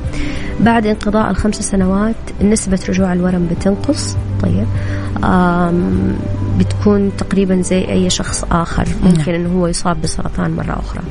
بعد 0.60 0.86
انقضاء 0.86 1.32
الخمس 1.32 1.56
سنوات 1.56 2.16
نسبة 2.42 2.80
رجوع 2.90 3.14
الورم 3.14 3.48
بتنقص. 3.52 4.16
طيب. 4.44 4.66
بتكون 6.60 7.12
تقريبا 7.18 7.62
زي 7.62 7.88
أي 7.90 8.10
شخص 8.10 8.44
آخر. 8.52 8.88
ممكن 9.04 9.32
نعم. 9.32 9.42
أنه 9.42 9.60
هو 9.60 9.68
يصاب 9.68 10.02
بسرطان 10.02 10.52
مرة 10.52 10.80
أخرى. 10.80 11.02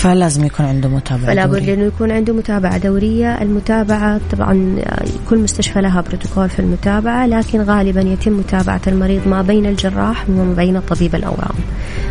فلازم 0.00 0.44
يكون 0.44 0.66
عنده 0.66 0.88
متابعة 0.88 1.26
فلا 1.26 1.46
بد 1.46 1.68
أنه 1.68 1.84
يكون 1.84 2.10
عنده 2.10 2.32
متابعة 2.32 2.78
دورية، 2.78 3.42
المتابعة 3.42 4.20
طبعا 4.32 4.76
كل 5.30 5.38
مستشفى 5.38 5.80
لها 5.80 6.00
بروتوكول 6.00 6.48
في 6.48 6.58
المتابعة 6.58 7.26
لكن 7.26 7.60
غالبا 7.60 8.00
يتم 8.00 8.32
متابعة 8.32 8.80
المريض 8.86 9.28
ما 9.28 9.42
بين 9.42 9.66
الجراح 9.66 10.30
وما 10.30 10.54
بين 10.54 10.80
طبيب 10.80 11.14
الأورام. 11.14 11.54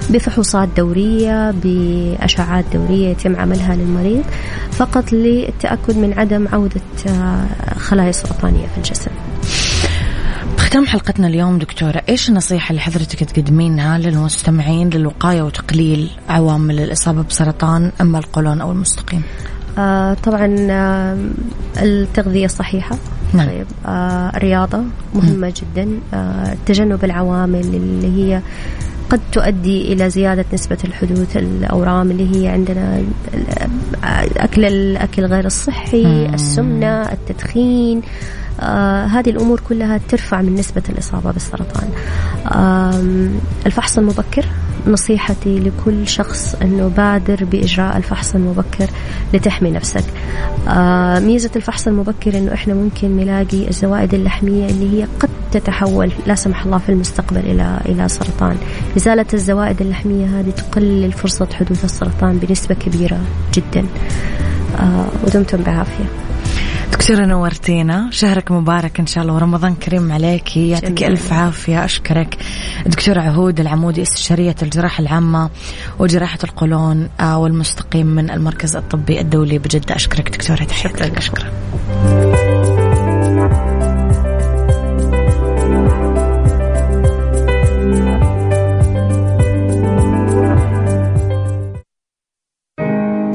بفحوصات 0.09 0.69
دورية 0.77 1.51
بأشعات 1.51 2.65
دورية 2.73 3.09
يتم 3.09 3.35
عملها 3.35 3.75
للمريض 3.75 4.23
فقط 4.71 5.13
للتأكد 5.13 5.97
من 5.97 6.19
عدم 6.19 6.47
عودة 6.53 6.81
خلايا 7.77 8.11
سرطانية 8.11 8.67
في 8.67 8.77
الجسم. 8.77 9.11
ختام 10.69 10.85
حلقتنا 10.85 11.27
اليوم 11.27 11.57
دكتورة 11.57 12.01
إيش 12.09 12.29
النصيحة 12.29 12.69
اللي 12.69 12.81
حضرتك 12.81 13.23
تقدمينها 13.23 13.97
للمستمعين 13.97 14.89
للوقاية 14.89 15.41
وتقليل 15.41 16.09
عوامل 16.29 16.79
الإصابة 16.79 17.21
بسرطان 17.21 17.91
أما 18.01 18.19
القولون 18.19 18.61
أو 18.61 18.71
المستقيم 18.71 19.21
آه 19.77 20.13
طبعا 20.13 20.57
آه 20.71 21.17
التغذية 21.77 22.45
الصحيحة 22.45 22.97
نعم. 23.33 23.47
طيب 23.47 23.65
آه 23.85 24.29
الرياضة 24.37 24.83
مهمة 25.15 25.47
م. 25.47 25.51
جدا 25.51 25.99
آه 26.13 26.55
تجنب 26.65 27.03
العوامل 27.03 27.59
اللي 27.59 28.07
هي 28.23 28.41
قد 29.09 29.19
تؤدي 29.31 29.93
إلى 29.93 30.09
زيادة 30.09 30.45
نسبة 30.53 30.77
الحدوث 30.83 31.37
الأورام 31.37 32.11
اللي 32.11 32.35
هي 32.35 32.47
عندنا 32.47 33.03
أكل 34.37 34.65
الأكل 34.65 35.25
غير 35.25 35.45
الصحي 35.45 36.05
م. 36.05 36.33
السمنة 36.33 37.01
التدخين 37.11 37.97
آه 37.97 38.38
هذه 39.05 39.29
الأمور 39.29 39.59
كلها 39.69 39.99
ترفع 40.09 40.41
من 40.41 40.55
نسبة 40.55 40.81
الإصابة 40.89 41.31
بالسرطان. 41.31 41.89
آه 42.51 43.03
الفحص 43.65 43.97
المبكر 43.97 44.45
نصيحتي 44.87 45.59
لكل 45.59 46.07
شخص 46.07 46.55
أنه 46.61 46.87
بادر 46.97 47.45
بإجراء 47.45 47.97
الفحص 47.97 48.35
المبكر 48.35 48.89
لتحمي 49.33 49.71
نفسك. 49.71 50.03
آه 50.67 51.19
ميزة 51.19 51.49
الفحص 51.55 51.87
المبكر 51.87 52.37
أنه 52.37 52.53
إحنا 52.53 52.73
ممكن 52.73 53.17
نلاقي 53.17 53.67
الزوائد 53.67 54.13
اللحمية 54.13 54.69
اللي 54.69 54.99
هي 54.99 55.07
قد 55.19 55.29
تتحول 55.51 56.11
لا 56.27 56.35
سمح 56.35 56.65
الله 56.65 56.77
في 56.77 56.89
المستقبل 56.89 57.39
إلى 57.39 57.79
إلى 57.85 58.07
سرطان. 58.07 58.57
إزالة 58.97 59.25
الزوائد 59.33 59.81
اللحمية 59.81 60.39
هذه 60.39 60.49
تقلل 60.49 61.11
فرصة 61.11 61.47
حدوث 61.53 61.85
السرطان 61.85 62.37
بنسبة 62.37 62.75
كبيرة 62.75 63.19
جدا. 63.53 63.85
آه 64.79 65.05
ودمتم 65.25 65.63
بعافية. 65.63 66.05
دكتورة 66.91 67.25
نورتينا 67.25 68.09
شهرك 68.11 68.51
مبارك 68.51 68.99
إن 68.99 69.07
شاء 69.07 69.23
الله 69.23 69.33
ورمضان 69.35 69.75
كريم 69.75 70.11
عليك 70.11 70.57
يعطيك 70.57 71.03
ألف 71.03 71.33
عافية 71.33 71.85
أشكرك. 71.85 72.37
دكتورة 72.85 73.21
عهود 73.21 73.59
العمودي 73.59 74.01
استشارية 74.01 74.55
الجراحة 74.61 75.01
العامة 75.01 75.49
وجراحة 75.99 76.39
القولون 76.43 77.09
والمستقيم 77.21 78.07
من 78.07 78.29
المركز 78.29 78.75
الطبي 78.75 79.19
الدولي 79.19 79.59
بجدة. 79.59 79.95
أشكرك 79.95 80.29
دكتورة 80.29 80.63
تحياتك 80.63 81.17
أشكرك. 81.17 81.53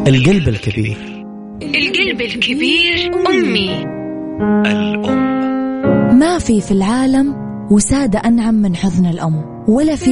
القلب 0.07 0.49
الكبير. 0.49 1.15
القلب 2.05 2.21
الكبير 2.21 3.11
أمي. 3.31 3.83
الأم. 4.67 6.19
ما 6.19 6.39
في 6.39 6.61
في 6.61 6.73
العالم 6.73 7.35
وسادة 7.71 8.19
أنعم 8.19 8.55
من 8.55 8.77
حضن 8.77 9.07
الأم 9.07 9.65
ولا 9.69 9.97
في 9.97 10.11